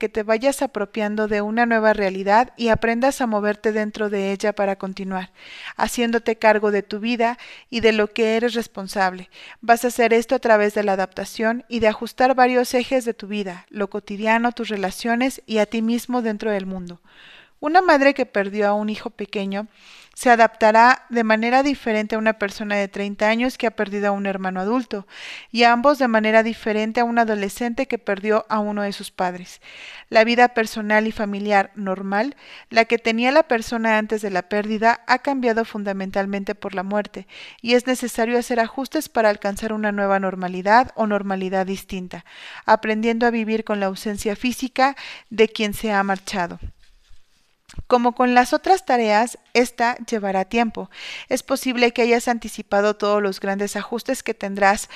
te 0.10 0.24
vayas 0.24 0.62
apropiando 0.62 1.28
de 1.28 1.42
una 1.42 1.66
nueva 1.66 1.92
realidad 1.92 2.54
y 2.56 2.70
aprendas 2.70 3.20
a 3.20 3.28
moverte 3.28 3.74
dentro 3.74 4.10
de 4.10 4.32
ella 4.32 4.54
para 4.54 4.78
continuar, 4.78 5.32
haciéndote 5.76 6.38
cargo 6.38 6.72
de 6.72 6.82
tu 6.82 7.02
vida 7.02 7.09
y 7.70 7.80
de 7.80 7.92
lo 7.92 8.12
que 8.14 8.36
eres 8.36 8.54
responsable. 8.54 9.30
Vas 9.62 9.84
a 9.84 9.88
hacer 9.88 10.14
esto 10.14 10.36
a 10.36 10.40
través 10.40 10.74
de 10.74 10.84
la 10.84 10.94
adaptación 10.94 11.64
y 11.68 11.80
de 11.80 11.88
ajustar 11.88 12.36
varios 12.36 12.74
ejes 12.74 13.06
de 13.06 13.14
tu 13.14 13.28
vida, 13.28 13.66
lo 13.70 13.90
cotidiano, 13.90 14.52
tus 14.52 14.70
relaciones 14.70 15.42
y 15.46 15.58
a 15.58 15.66
ti 15.66 15.82
mismo 15.82 16.22
dentro 16.22 16.52
del 16.52 16.66
mundo. 16.66 17.00
Una 17.60 17.82
madre 17.82 18.14
que 18.14 18.26
perdió 18.26 18.68
a 18.68 18.74
un 18.74 18.90
hijo 18.90 19.10
pequeño 19.10 19.68
se 20.20 20.30
adaptará 20.30 21.06
de 21.08 21.24
manera 21.24 21.64
diferente 21.64 22.16
a 22.16 22.18
una 22.18 22.34
persona 22.34 22.76
de 22.76 22.90
30 22.90 23.30
años 23.30 23.58
que 23.58 23.68
ha 23.68 23.72
perdido 23.72 24.10
a 24.10 24.12
un 24.12 24.26
hermano 24.26 24.60
adulto, 24.60 25.08
y 25.50 25.64
a 25.64 25.72
ambos 25.72 25.98
de 25.98 26.10
manera 26.10 26.44
diferente 26.44 27.00
a 27.00 27.06
un 27.06 27.20
adolescente 27.20 27.86
que 27.86 28.00
perdió 28.00 28.46
a 28.50 28.60
uno 28.60 28.82
de 28.82 28.92
sus 28.92 29.12
padres. 29.12 29.62
La 30.10 30.26
vida 30.26 30.50
personal 30.50 31.08
y 31.08 31.14
familiar 31.14 31.72
normal, 31.76 32.36
la 32.70 32.84
que 32.84 32.98
tenía 32.98 33.32
la 33.32 33.44
persona 33.44 33.98
antes 33.98 34.22
de 34.22 34.30
la 34.30 34.42
pérdida, 34.42 35.06
ha 35.08 35.20
cambiado 35.20 35.64
fundamentalmente 35.64 36.54
por 36.54 36.76
la 36.76 36.84
muerte, 36.84 37.26
y 37.62 37.76
es 37.76 37.88
necesario 37.88 38.38
hacer 38.38 38.60
ajustes 38.60 39.08
para 39.08 39.30
alcanzar 39.30 39.72
una 39.72 39.94
nueva 39.94 40.20
normalidad 40.20 40.92
o 40.96 41.08
normalidad 41.08 41.66
distinta, 41.66 42.26
aprendiendo 42.66 43.26
a 43.26 43.32
vivir 43.32 43.64
con 43.64 43.80
la 43.80 43.86
ausencia 43.86 44.36
física 44.36 44.98
de 45.30 45.48
quien 45.48 45.74
se 45.74 45.94
ha 45.94 46.04
marchado. 46.04 46.60
Como 47.88 48.14
con 48.14 48.34
las 48.34 48.54
otras 48.54 48.86
tareas, 48.86 49.40
esta 49.54 49.98
llevará 50.06 50.46
tiempo. 50.46 50.90
Es 51.28 51.44
posible 51.44 51.92
que 51.92 52.04
hayas 52.04 52.28
anticipado 52.28 52.96
todos 52.96 53.22
los 53.22 53.40
grandes 53.40 53.76
ajustes 53.76 54.24
que 54.24 54.34
tendrás 54.34 54.90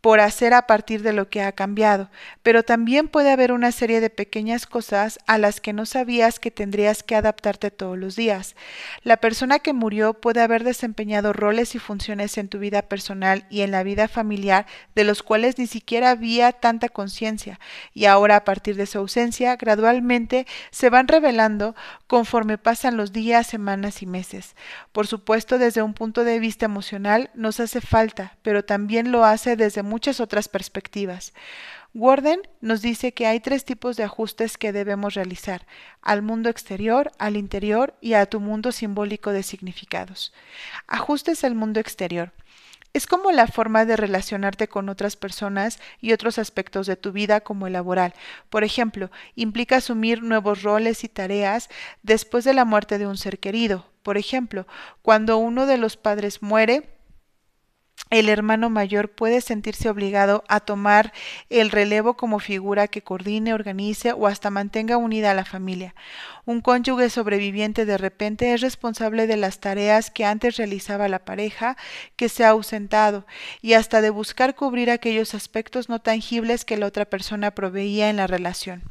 por 0.00 0.20
hacer 0.20 0.54
a 0.54 0.66
partir 0.66 1.02
de 1.02 1.12
lo 1.12 1.28
que 1.28 1.42
ha 1.42 1.52
cambiado, 1.52 2.08
pero 2.42 2.62
también 2.62 3.08
puede 3.08 3.32
haber 3.32 3.50
una 3.52 3.72
serie 3.72 4.00
de 4.00 4.10
pequeñas 4.10 4.66
cosas 4.66 5.18
a 5.26 5.38
las 5.38 5.60
que 5.60 5.72
no 5.72 5.86
sabías 5.86 6.38
que 6.38 6.52
tendrías 6.52 7.02
que 7.02 7.16
adaptarte 7.16 7.72
todos 7.72 7.98
los 7.98 8.14
días. 8.14 8.54
La 9.02 9.16
persona 9.16 9.58
que 9.58 9.72
murió 9.72 10.14
puede 10.14 10.40
haber 10.40 10.62
desempeñado 10.62 11.32
roles 11.32 11.74
y 11.74 11.80
funciones 11.80 12.38
en 12.38 12.48
tu 12.48 12.58
vida 12.58 12.82
personal 12.82 13.44
y 13.50 13.62
en 13.62 13.72
la 13.72 13.82
vida 13.82 14.06
familiar 14.06 14.66
de 14.94 15.04
los 15.04 15.22
cuales 15.22 15.58
ni 15.58 15.66
siquiera 15.66 16.10
había 16.10 16.52
tanta 16.52 16.88
conciencia, 16.88 17.58
y 17.92 18.04
ahora 18.04 18.36
a 18.36 18.44
partir 18.44 18.76
de 18.76 18.86
su 18.86 18.98
ausencia 18.98 19.56
gradualmente 19.56 20.46
se 20.70 20.90
van 20.90 21.08
revelando 21.08 21.74
conforme 22.06 22.56
pasan 22.56 22.96
los 22.96 23.12
días, 23.12 23.46
semanas 23.48 24.02
y 24.02 24.06
meses. 24.06 24.54
Por 24.92 25.08
supuesto, 25.08 25.58
desde 25.58 25.82
un 25.82 25.94
punto 25.94 26.22
de 26.22 26.38
vista 26.38 26.66
emocional 26.66 27.30
nos 27.34 27.58
hace 27.58 27.80
falta, 27.80 28.36
pero 28.42 28.64
también 28.64 29.10
lo 29.10 29.24
hace 29.24 29.56
desde 29.56 29.87
muchas 29.88 30.20
otras 30.20 30.48
perspectivas. 30.48 31.32
Warden 31.94 32.42
nos 32.60 32.82
dice 32.82 33.12
que 33.12 33.26
hay 33.26 33.40
tres 33.40 33.64
tipos 33.64 33.96
de 33.96 34.04
ajustes 34.04 34.58
que 34.58 34.72
debemos 34.72 35.14
realizar, 35.14 35.66
al 36.02 36.22
mundo 36.22 36.48
exterior, 36.50 37.10
al 37.18 37.36
interior 37.36 37.94
y 38.00 38.12
a 38.12 38.26
tu 38.26 38.40
mundo 38.40 38.72
simbólico 38.72 39.32
de 39.32 39.42
significados. 39.42 40.32
Ajustes 40.86 41.44
al 41.44 41.54
mundo 41.54 41.80
exterior. 41.80 42.32
Es 42.94 43.06
como 43.06 43.32
la 43.32 43.46
forma 43.46 43.84
de 43.84 43.96
relacionarte 43.96 44.68
con 44.68 44.88
otras 44.88 45.16
personas 45.16 45.78
y 46.00 46.12
otros 46.12 46.38
aspectos 46.38 46.86
de 46.86 46.96
tu 46.96 47.12
vida 47.12 47.40
como 47.40 47.66
el 47.66 47.74
laboral. 47.74 48.14
Por 48.48 48.64
ejemplo, 48.64 49.10
implica 49.34 49.76
asumir 49.76 50.22
nuevos 50.22 50.62
roles 50.62 51.04
y 51.04 51.08
tareas 51.08 51.68
después 52.02 52.44
de 52.44 52.54
la 52.54 52.64
muerte 52.64 52.98
de 52.98 53.06
un 53.06 53.16
ser 53.16 53.38
querido. 53.38 53.86
Por 54.02 54.16
ejemplo, 54.16 54.66
cuando 55.02 55.36
uno 55.36 55.66
de 55.66 55.76
los 55.76 55.96
padres 55.96 56.42
muere, 56.42 56.97
el 58.10 58.30
hermano 58.30 58.70
mayor 58.70 59.10
puede 59.10 59.42
sentirse 59.42 59.90
obligado 59.90 60.42
a 60.48 60.60
tomar 60.60 61.12
el 61.50 61.70
relevo 61.70 62.16
como 62.16 62.38
figura 62.38 62.88
que 62.88 63.02
coordine, 63.02 63.52
organice 63.52 64.12
o 64.12 64.26
hasta 64.26 64.48
mantenga 64.50 64.96
unida 64.96 65.30
a 65.30 65.34
la 65.34 65.44
familia. 65.44 65.94
Un 66.46 66.62
cónyuge 66.62 67.10
sobreviviente 67.10 67.84
de 67.84 67.98
repente 67.98 68.54
es 68.54 68.62
responsable 68.62 69.26
de 69.26 69.36
las 69.36 69.60
tareas 69.60 70.10
que 70.10 70.24
antes 70.24 70.56
realizaba 70.56 71.06
la 71.08 71.18
pareja 71.18 71.76
que 72.16 72.30
se 72.30 72.44
ha 72.44 72.50
ausentado 72.50 73.26
y 73.60 73.74
hasta 73.74 74.00
de 74.00 74.08
buscar 74.08 74.54
cubrir 74.54 74.90
aquellos 74.90 75.34
aspectos 75.34 75.90
no 75.90 76.00
tangibles 76.00 76.64
que 76.64 76.78
la 76.78 76.86
otra 76.86 77.04
persona 77.04 77.50
proveía 77.50 78.08
en 78.08 78.16
la 78.16 78.26
relación. 78.26 78.82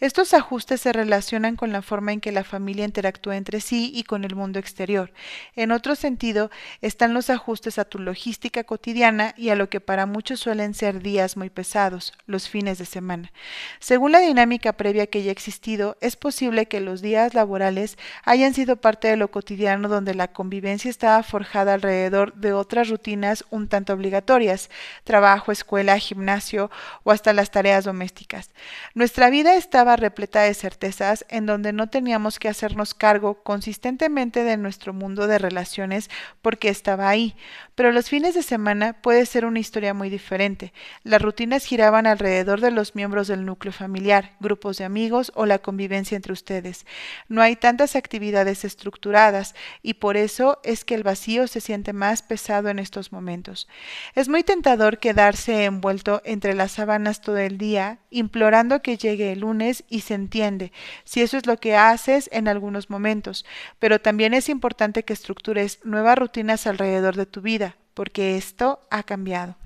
Estos 0.00 0.34
ajustes 0.34 0.80
se 0.80 0.92
relacionan 0.92 1.54
con 1.54 1.70
la 1.70 1.82
forma 1.82 2.12
en 2.12 2.20
que 2.20 2.32
la 2.32 2.42
familia 2.42 2.84
interactúa 2.84 3.36
entre 3.36 3.60
sí 3.60 3.92
y 3.94 4.02
con 4.02 4.24
el 4.24 4.34
mundo 4.34 4.58
exterior. 4.58 5.12
En 5.54 5.70
otro 5.70 5.94
sentido, 5.94 6.50
están 6.80 7.14
los 7.14 7.30
ajustes 7.30 7.78
a 7.78 7.84
tu 7.84 8.00
logística 8.00 8.45
cotidiana 8.50 9.34
y 9.36 9.50
a 9.50 9.56
lo 9.56 9.68
que 9.68 9.80
para 9.80 10.06
muchos 10.06 10.40
suelen 10.40 10.74
ser 10.74 11.02
días 11.02 11.36
muy 11.36 11.50
pesados, 11.50 12.12
los 12.26 12.48
fines 12.48 12.78
de 12.78 12.86
semana. 12.86 13.32
Según 13.80 14.12
la 14.12 14.20
dinámica 14.20 14.72
previa 14.74 15.06
que 15.06 15.22
ya 15.22 15.30
ha 15.30 15.32
existido, 15.32 15.96
es 16.00 16.16
posible 16.16 16.66
que 16.66 16.80
los 16.80 17.02
días 17.02 17.34
laborales 17.34 17.98
hayan 18.24 18.54
sido 18.54 18.76
parte 18.76 19.08
de 19.08 19.16
lo 19.16 19.30
cotidiano 19.30 19.88
donde 19.88 20.14
la 20.14 20.28
convivencia 20.28 20.90
estaba 20.90 21.22
forjada 21.22 21.74
alrededor 21.74 22.34
de 22.34 22.52
otras 22.52 22.88
rutinas 22.88 23.44
un 23.50 23.68
tanto 23.68 23.92
obligatorias, 23.92 24.70
trabajo, 25.04 25.52
escuela, 25.52 25.98
gimnasio 25.98 26.70
o 27.02 27.10
hasta 27.10 27.32
las 27.32 27.50
tareas 27.50 27.84
domésticas. 27.84 28.50
Nuestra 28.94 29.30
vida 29.30 29.56
estaba 29.56 29.96
repleta 29.96 30.42
de 30.42 30.54
certezas 30.54 31.24
en 31.28 31.46
donde 31.46 31.72
no 31.72 31.88
teníamos 31.88 32.38
que 32.38 32.48
hacernos 32.48 32.94
cargo 32.94 33.42
consistentemente 33.42 34.44
de 34.44 34.56
nuestro 34.56 34.92
mundo 34.92 35.26
de 35.26 35.38
relaciones 35.38 36.10
porque 36.42 36.68
estaba 36.68 37.08
ahí, 37.08 37.34
pero 37.74 37.92
los 37.92 38.08
fines 38.08 38.35
de 38.36 38.44
semana 38.44 38.92
puede 38.92 39.26
ser 39.26 39.44
una 39.44 39.58
historia 39.58 39.94
muy 39.94 40.10
diferente. 40.10 40.72
Las 41.02 41.20
rutinas 41.20 41.64
giraban 41.64 42.06
alrededor 42.06 42.60
de 42.60 42.70
los 42.70 42.94
miembros 42.94 43.26
del 43.26 43.44
núcleo 43.44 43.72
familiar, 43.72 44.36
grupos 44.38 44.78
de 44.78 44.84
amigos 44.84 45.32
o 45.34 45.46
la 45.46 45.58
convivencia 45.58 46.14
entre 46.14 46.32
ustedes. 46.32 46.86
No 47.28 47.42
hay 47.42 47.56
tantas 47.56 47.96
actividades 47.96 48.64
estructuradas 48.64 49.54
y 49.82 49.94
por 49.94 50.16
eso 50.16 50.60
es 50.62 50.84
que 50.84 50.94
el 50.94 51.02
vacío 51.02 51.48
se 51.48 51.60
siente 51.60 51.92
más 51.92 52.22
pesado 52.22 52.68
en 52.68 52.78
estos 52.78 53.10
momentos. 53.10 53.66
Es 54.14 54.28
muy 54.28 54.44
tentador 54.44 54.98
quedarse 54.98 55.64
envuelto 55.64 56.22
entre 56.24 56.54
las 56.54 56.72
sábanas 56.72 57.22
todo 57.22 57.38
el 57.38 57.58
día, 57.58 57.98
implorando 58.10 58.82
que 58.82 58.98
llegue 58.98 59.32
el 59.32 59.40
lunes 59.40 59.84
y 59.88 60.00
se 60.00 60.14
entiende, 60.14 60.72
si 61.04 61.22
eso 61.22 61.36
es 61.38 61.46
lo 61.46 61.56
que 61.56 61.74
haces 61.74 62.28
en 62.32 62.48
algunos 62.48 62.90
momentos, 62.90 63.46
pero 63.78 64.00
también 64.00 64.34
es 64.34 64.48
importante 64.48 65.04
que 65.04 65.14
estructures 65.14 65.80
nuevas 65.84 66.18
rutinas 66.18 66.66
alrededor 66.66 67.16
de 67.16 67.26
tu 67.26 67.40
vida, 67.40 67.76
porque 67.96 68.36
esto 68.36 68.78
ha 68.90 69.02
cambiado. 69.02 69.56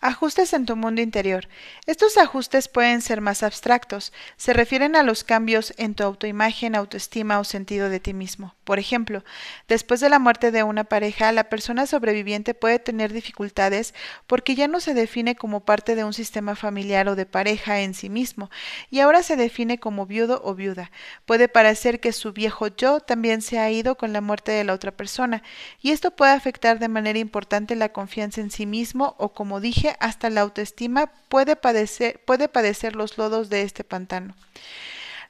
Ajustes 0.00 0.52
en 0.52 0.66
tu 0.66 0.76
mundo 0.76 1.00
interior. 1.00 1.48
Estos 1.86 2.18
ajustes 2.18 2.68
pueden 2.68 3.00
ser 3.00 3.22
más 3.22 3.42
abstractos. 3.42 4.12
Se 4.36 4.52
refieren 4.52 4.94
a 4.94 5.02
los 5.02 5.24
cambios 5.24 5.72
en 5.78 5.94
tu 5.94 6.04
autoimagen, 6.04 6.76
autoestima 6.76 7.40
o 7.40 7.44
sentido 7.44 7.88
de 7.88 8.00
ti 8.00 8.12
mismo. 8.12 8.54
Por 8.68 8.78
ejemplo, 8.78 9.24
después 9.66 9.98
de 10.00 10.10
la 10.10 10.18
muerte 10.18 10.50
de 10.50 10.62
una 10.62 10.84
pareja, 10.84 11.32
la 11.32 11.44
persona 11.44 11.86
sobreviviente 11.86 12.52
puede 12.52 12.78
tener 12.78 13.14
dificultades 13.14 13.94
porque 14.26 14.54
ya 14.54 14.68
no 14.68 14.80
se 14.80 14.92
define 14.92 15.36
como 15.36 15.60
parte 15.60 15.94
de 15.94 16.04
un 16.04 16.12
sistema 16.12 16.54
familiar 16.54 17.08
o 17.08 17.16
de 17.16 17.24
pareja 17.24 17.80
en 17.80 17.94
sí 17.94 18.10
mismo, 18.10 18.50
y 18.90 19.00
ahora 19.00 19.22
se 19.22 19.36
define 19.36 19.78
como 19.78 20.04
viudo 20.04 20.42
o 20.44 20.54
viuda. 20.54 20.90
Puede 21.24 21.48
parecer 21.48 21.98
que 21.98 22.12
su 22.12 22.34
viejo 22.34 22.66
yo 22.66 23.00
también 23.00 23.40
se 23.40 23.58
ha 23.58 23.70
ido 23.70 23.94
con 23.94 24.12
la 24.12 24.20
muerte 24.20 24.52
de 24.52 24.64
la 24.64 24.74
otra 24.74 24.90
persona, 24.90 25.42
y 25.80 25.92
esto 25.92 26.10
puede 26.10 26.32
afectar 26.32 26.78
de 26.78 26.88
manera 26.88 27.18
importante 27.18 27.74
la 27.74 27.88
confianza 27.88 28.42
en 28.42 28.50
sí 28.50 28.66
mismo 28.66 29.14
o, 29.16 29.30
como 29.30 29.62
dije, 29.62 29.96
hasta 29.98 30.28
la 30.28 30.42
autoestima 30.42 31.10
puede 31.30 31.56
padecer, 31.56 32.20
puede 32.26 32.48
padecer 32.48 32.96
los 32.96 33.16
lodos 33.16 33.48
de 33.48 33.62
este 33.62 33.82
pantano. 33.82 34.34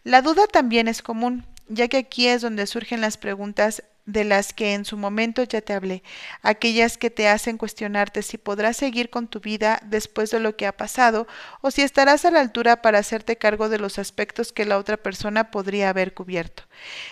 La 0.03 0.22
duda 0.22 0.48
también 0.48 0.88
es 0.88 1.03
común 1.03 1.44
ya 1.68 1.88
que 1.88 1.98
aquí 1.98 2.28
es 2.28 2.42
donde 2.42 2.66
surgen 2.66 3.00
las 3.00 3.16
preguntas 3.16 3.83
de 4.09 4.25
las 4.25 4.55
que 4.55 4.73
en 4.73 4.87
su 4.87 4.97
momento 4.97 5.42
ya 5.42 5.61
te 5.61 5.75
hablé, 5.75 6.03
aquellas 6.40 6.97
que 6.97 7.11
te 7.11 7.29
hacen 7.29 7.59
cuestionarte 7.59 8.23
si 8.23 8.38
podrás 8.38 8.79
seguir 8.79 9.11
con 9.11 9.29
tu 9.29 9.38
vida 9.38 9.81
después 9.85 10.31
de 10.31 10.40
lo 10.40 10.57
que 10.57 10.66
ha 10.66 10.75
pasado 10.75 11.27
o 11.61 11.71
si 11.71 11.83
estarás 11.83 12.25
a 12.25 12.31
la 12.31 12.40
altura 12.40 12.81
para 12.81 13.01
hacerte 13.01 13.37
cargo 13.37 13.68
de 13.68 13.79
los 13.79 13.99
aspectos 13.99 14.51
que 14.51 14.64
la 14.64 14.79
otra 14.79 14.97
persona 14.97 15.51
podría 15.51 15.90
haber 15.90 16.14
cubierto. 16.14 16.62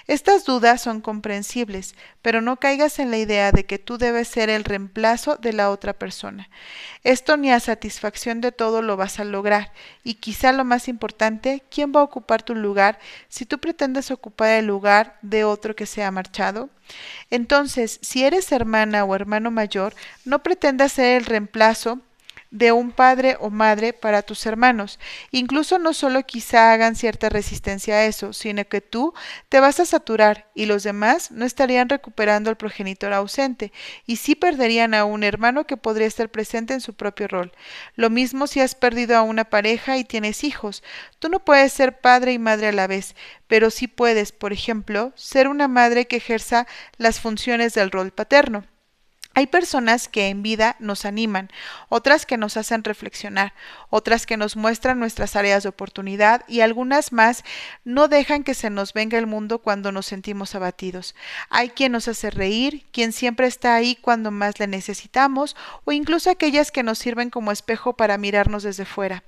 Estas 0.07 0.47
dudas 0.47 0.81
son 0.81 1.03
comprensibles, 1.03 1.95
pero 2.23 2.41
no 2.41 2.57
caigas 2.57 2.99
en 2.99 3.11
la 3.11 3.19
idea 3.19 3.53
de 3.53 3.67
que 3.67 3.79
tú 3.79 3.99
debes 3.99 4.29
ser 4.29 4.49
el 4.49 4.65
reemplazo 4.65 5.37
de 5.37 5.53
la 5.53 5.71
otra 5.71 5.93
persona. 5.93 6.49
Esto 7.05 7.37
ni 7.37 7.51
a 7.51 7.61
satisfacción 7.61 8.41
de 8.41 8.53
todo 8.53 8.81
lo 8.81 8.97
vas 8.97 9.21
a 9.21 9.25
lograr, 9.25 9.71
y 10.03 10.15
quizá 10.15 10.53
lo 10.53 10.65
más 10.65 10.89
importante, 10.89 11.63
¿quién 11.71 11.93
va 11.95 12.01
a 12.01 12.05
ocupar 12.05 12.43
tu 12.43 12.55
lugar 12.55 12.99
si 13.29 13.45
tú 13.45 13.59
pretendes 13.59 14.11
ocupar 14.11 14.53
el 14.53 14.67
lugar 14.67 15.19
de 15.21 15.45
otro 15.45 15.77
que 15.77 15.85
se 15.85 16.03
ha 16.03 16.11
marchado? 16.11 16.71
Entonces, 17.31 17.99
si 18.03 18.25
eres 18.25 18.53
hermana 18.53 19.05
o 19.05 19.15
hermano 19.15 19.51
mayor, 19.51 19.95
no 20.25 20.43
pretendas 20.43 20.93
ser 20.93 21.17
el 21.19 21.25
reemplazo 21.27 22.01
de 22.57 22.73
un 22.73 22.91
padre 22.91 23.37
o 23.41 23.51
madre 23.51 23.93
para 23.93 24.23
tus 24.23 24.47
hermanos. 24.47 24.99
Incluso 25.31 25.79
no 25.79 25.93
solo 25.93 26.25
quizá 26.25 26.73
hagan 26.73 26.97
cierta 26.97 27.29
resistencia 27.29 27.97
a 27.97 28.05
eso, 28.07 28.33
sino 28.33 28.65
que 28.65 28.81
tú 28.81 29.13
te 29.51 29.61
vas 29.61 29.79
a 29.79 29.85
saturar 29.85 30.49
y 30.55 30.65
los 30.65 30.83
demás 30.83 31.31
no 31.31 31.45
estarían 31.45 31.91
recuperando 31.91 32.49
al 32.49 32.57
progenitor 32.57 33.13
ausente 33.13 33.73
y 34.07 34.17
sí 34.17 34.35
perderían 34.35 34.95
a 34.95 35.05
un 35.05 35.23
hermano 35.23 35.67
que 35.67 35.77
podría 35.77 36.07
estar 36.07 36.31
presente 36.31 36.73
en 36.73 36.81
su 36.81 36.95
propio 36.95 37.29
rol. 37.29 37.53
Lo 37.95 38.09
mismo 38.09 38.47
si 38.47 38.61
has 38.61 38.75
perdido 38.75 39.17
a 39.17 39.23
una 39.23 39.45
pareja 39.45 39.99
y 39.99 40.05
tienes 40.05 40.43
hijos. 40.43 40.83
Tú 41.19 41.29
no 41.29 41.45
puedes 41.45 41.75
ser 41.75 42.01
padre 42.01 42.33
y 42.33 42.39
madre 42.39 42.69
a 42.69 42.73
la 42.73 42.87
vez, 42.87 43.15
pero 43.49 43.71
sí 43.71 43.87
puedes, 43.87 44.33
por 44.33 44.55
ejemplo, 44.55 45.13
ser 45.15 45.49
una 45.49 45.69
madre 45.69 46.07
que 46.07 46.17
ejerza 46.17 46.67
las 46.97 47.21
funciones 47.21 47.75
del 47.75 47.91
rol 47.91 48.13
paterno. 48.13 48.65
Hay 49.39 49.49
personas 49.49 50.09
que 50.09 50.31
en 50.31 50.43
vida 50.43 50.77
nos 50.79 51.05
animan, 51.05 51.51
otras 51.91 52.25
que 52.25 52.39
nos 52.39 52.57
hacen 52.57 52.83
reflexionar, 52.83 53.53
otras 53.91 54.25
que 54.25 54.39
nos 54.39 54.57
muestran 54.57 54.99
nuestras 54.99 55.37
áreas 55.37 55.63
de 55.63 55.69
oportunidad 55.69 56.43
y 56.49 56.63
algunas 56.63 57.13
más 57.13 57.45
no 57.85 58.09
dejan 58.09 58.45
que 58.45 58.55
se 58.55 58.71
nos 58.71 58.95
venga 58.95 59.19
el 59.19 59.27
mundo 59.27 59.59
cuando 59.59 59.93
nos 59.93 60.07
sentimos 60.07 60.55
abatidos. 60.55 61.15
Hay 61.51 61.69
quien 61.69 61.93
nos 61.93 62.09
hace 62.09 62.31
reír, 62.31 62.87
quien 62.93 63.13
siempre 63.13 63.47
está 63.47 63.75
ahí 63.75 63.97
cuando 63.97 64.31
más 64.31 64.59
le 64.59 64.69
necesitamos 64.69 65.55
o 65.85 65.93
incluso 65.93 66.31
aquellas 66.31 66.71
que 66.71 66.83
nos 66.83 66.99
sirven 66.99 67.29
como 67.29 67.53
espejo 67.53 67.93
para 67.93 68.17
mirarnos 68.17 68.63
desde 68.63 68.87
fuera. 68.87 69.23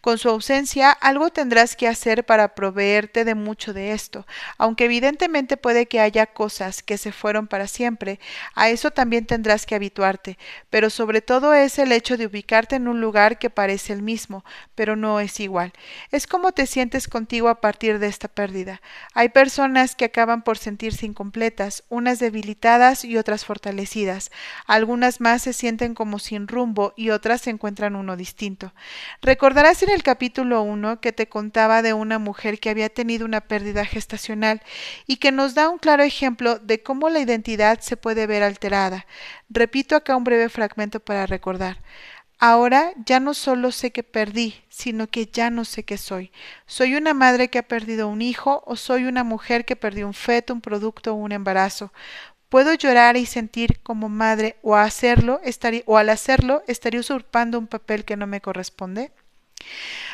Con 0.00 0.18
su 0.18 0.28
ausencia, 0.28 0.92
algo 0.92 1.30
tendrás 1.30 1.74
que 1.74 1.88
hacer 1.88 2.24
para 2.24 2.54
proveerte 2.54 3.24
de 3.24 3.34
mucho 3.34 3.72
de 3.72 3.90
esto, 3.90 4.24
aunque 4.56 4.84
evidentemente 4.84 5.56
puede 5.56 5.86
que 5.86 5.98
haya 5.98 6.26
cosas 6.26 6.84
que 6.84 6.96
se 6.96 7.10
fueron 7.10 7.48
para 7.48 7.66
siempre, 7.66 8.20
a 8.54 8.68
eso 8.68 8.92
también 8.92 9.26
tendrás 9.26 9.47
que 9.66 9.74
habituarte, 9.74 10.38
pero 10.70 10.90
sobre 10.90 11.22
todo 11.22 11.54
es 11.54 11.78
el 11.78 11.92
hecho 11.92 12.16
de 12.16 12.26
ubicarte 12.26 12.76
en 12.76 12.88
un 12.88 13.00
lugar 13.00 13.38
que 13.38 13.50
parece 13.50 13.92
el 13.92 14.02
mismo, 14.02 14.44
pero 14.74 14.96
no 14.96 15.20
es 15.20 15.40
igual. 15.40 15.72
Es 16.10 16.26
como 16.26 16.52
te 16.52 16.66
sientes 16.66 17.08
contigo 17.08 17.48
a 17.48 17.60
partir 17.60 17.98
de 17.98 18.06
esta 18.06 18.28
pérdida. 18.28 18.80
Hay 19.14 19.30
personas 19.30 19.94
que 19.94 20.04
acaban 20.04 20.42
por 20.42 20.58
sentirse 20.58 21.06
incompletas, 21.06 21.84
unas 21.88 22.18
debilitadas 22.18 23.04
y 23.04 23.16
otras 23.16 23.44
fortalecidas. 23.44 24.30
Algunas 24.66 25.20
más 25.20 25.42
se 25.42 25.52
sienten 25.52 25.94
como 25.94 26.18
sin 26.18 26.48
rumbo 26.48 26.92
y 26.96 27.10
otras 27.10 27.42
se 27.42 27.50
encuentran 27.50 27.96
uno 27.96 28.16
distinto. 28.16 28.72
Recordarás 29.22 29.82
en 29.82 29.90
el 29.90 30.02
capítulo 30.02 30.62
1 30.62 31.00
que 31.00 31.12
te 31.12 31.28
contaba 31.28 31.82
de 31.82 31.92
una 31.92 32.18
mujer 32.18 32.60
que 32.60 32.70
había 32.70 32.88
tenido 32.88 33.24
una 33.24 33.40
pérdida 33.40 33.84
gestacional 33.84 34.62
y 35.06 35.16
que 35.16 35.32
nos 35.32 35.54
da 35.54 35.68
un 35.68 35.78
claro 35.78 36.02
ejemplo 36.02 36.58
de 36.58 36.82
cómo 36.82 37.08
la 37.08 37.20
identidad 37.20 37.80
se 37.80 37.96
puede 37.96 38.26
ver 38.26 38.42
alterada. 38.42 39.06
Repito 39.48 39.96
acá 39.96 40.16
un 40.16 40.24
breve 40.24 40.48
fragmento 40.48 41.00
para 41.00 41.26
recordar. 41.26 41.78
Ahora 42.40 42.92
ya 43.04 43.18
no 43.18 43.34
solo 43.34 43.72
sé 43.72 43.90
que 43.90 44.04
perdí, 44.04 44.54
sino 44.68 45.08
que 45.08 45.26
ya 45.26 45.50
no 45.50 45.64
sé 45.64 45.82
qué 45.82 45.98
soy. 45.98 46.30
¿Soy 46.66 46.94
una 46.94 47.12
madre 47.12 47.48
que 47.48 47.58
ha 47.58 47.66
perdido 47.66 48.08
un 48.08 48.22
hijo 48.22 48.62
o 48.66 48.76
soy 48.76 49.04
una 49.04 49.24
mujer 49.24 49.64
que 49.64 49.74
perdió 49.74 50.06
un 50.06 50.14
feto, 50.14 50.54
un 50.54 50.60
producto 50.60 51.12
o 51.12 51.16
un 51.16 51.32
embarazo? 51.32 51.92
¿Puedo 52.48 52.72
llorar 52.74 53.16
y 53.16 53.26
sentir 53.26 53.80
como 53.82 54.08
madre 54.08 54.56
o, 54.62 54.76
hacerlo, 54.76 55.40
estaría, 55.44 55.82
o 55.86 55.98
al 55.98 56.10
hacerlo 56.10 56.62
estaría 56.68 57.00
usurpando 57.00 57.58
un 57.58 57.66
papel 57.66 58.04
que 58.04 58.16
no 58.16 58.26
me 58.26 58.40
corresponde? 58.40 59.10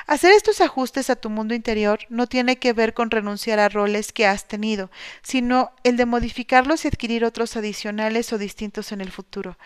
Hacer 0.07 0.33
estos 0.33 0.61
ajustes 0.61 1.09
a 1.09 1.17
tu 1.17 1.31
mundo 1.31 1.55
interior 1.55 2.01
no 2.11 2.27
tiene 2.27 2.59
que 2.59 2.75
ver 2.75 2.93
con 2.93 3.11
renunciar 3.11 3.59
a 3.59 3.71
roles 3.71 4.13
que 4.13 4.27
has 4.27 4.47
tenido, 4.47 4.91
sino 5.23 5.73
el 5.83 5.97
de 5.97 6.05
modificarlos 6.05 6.85
y 6.85 6.89
adquirir 6.89 7.25
otros 7.25 7.57
adicionales 7.57 8.31
o 8.35 8.39
distintos 8.39 8.93
en 8.93 9.01
el 9.01 9.11
futuro. 9.11 9.57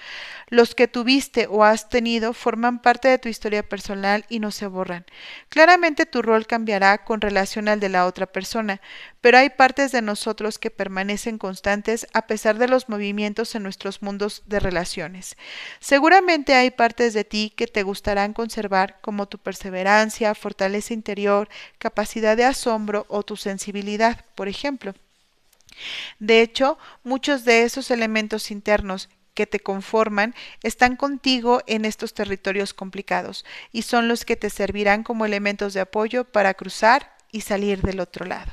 Los 0.49 0.77
que 0.77 0.87
tuviste 0.87 1.49
o 1.51 1.65
has 1.65 1.89
tenido 1.89 2.35
forman 2.35 2.81
parte 2.81 3.09
de 3.09 3.19
tu 3.19 3.29
historia 3.29 3.69
personal 3.69 4.27
y 4.29 4.39
no 4.39 4.53
se 4.53 4.69
borran. 4.69 5.07
Claramente 5.49 6.07
tu 6.07 6.23
rol 6.23 6.47
cambiará 6.47 6.99
con 7.05 7.21
relación 7.21 7.67
al 7.67 7.81
de 7.81 7.89
la 7.89 8.07
otra 8.07 8.27
persona, 8.27 8.81
pero 9.21 9.39
hay 9.39 9.51
partes 9.51 9.91
de 9.91 10.03
nosotros 10.03 10.61
que 10.61 10.71
permanecen 10.71 11.39
constantes 11.39 12.07
a 12.13 12.29
pesar 12.29 12.59
de 12.59 12.69
los 12.69 12.89
movimientos 12.89 13.57
en 13.57 13.65
nuestros 13.65 14.03
mundos 14.03 14.45
de 14.47 14.61
relaciones. 14.61 15.37
Seguramente 15.81 16.55
hay 16.55 16.71
partes 16.71 17.13
de 17.13 17.25
ti 17.25 17.53
que 17.57 17.67
te 17.67 17.83
gustarán 17.83 18.35
conservar 18.35 19.01
como 19.01 19.27
tu 19.27 19.39
perseverancia, 19.69 20.35
fortaleza 20.35 20.95
interior, 20.95 21.49
capacidad 21.79 22.37
de 22.37 22.45
asombro 22.45 23.05
o 23.09 23.23
tu 23.23 23.37
sensibilidad, 23.37 24.25
por 24.35 24.49
ejemplo. 24.49 24.95
De 26.19 26.41
hecho, 26.41 26.79
muchos 27.05 27.45
de 27.45 27.63
esos 27.65 27.91
elementos 27.91 28.51
internos 28.51 29.09
que 29.35 29.47
te 29.47 29.61
conforman 29.61 30.35
están 30.63 30.97
contigo 30.97 31.63
en 31.67 31.85
estos 31.85 32.15
territorios 32.15 32.73
complicados 32.73 33.45
y 33.71 33.83
son 33.83 34.09
los 34.09 34.25
que 34.25 34.37
te 34.37 34.51
servirán 34.51 35.05
como 35.05 35.27
elementos 35.27 35.75
de 35.75 35.81
apoyo 35.81 36.25
para 36.25 36.55
cruzar 36.55 37.15
y 37.31 37.43
salir 37.43 37.83
del 37.83 38.01
otro 38.01 38.25
lado. 38.25 38.51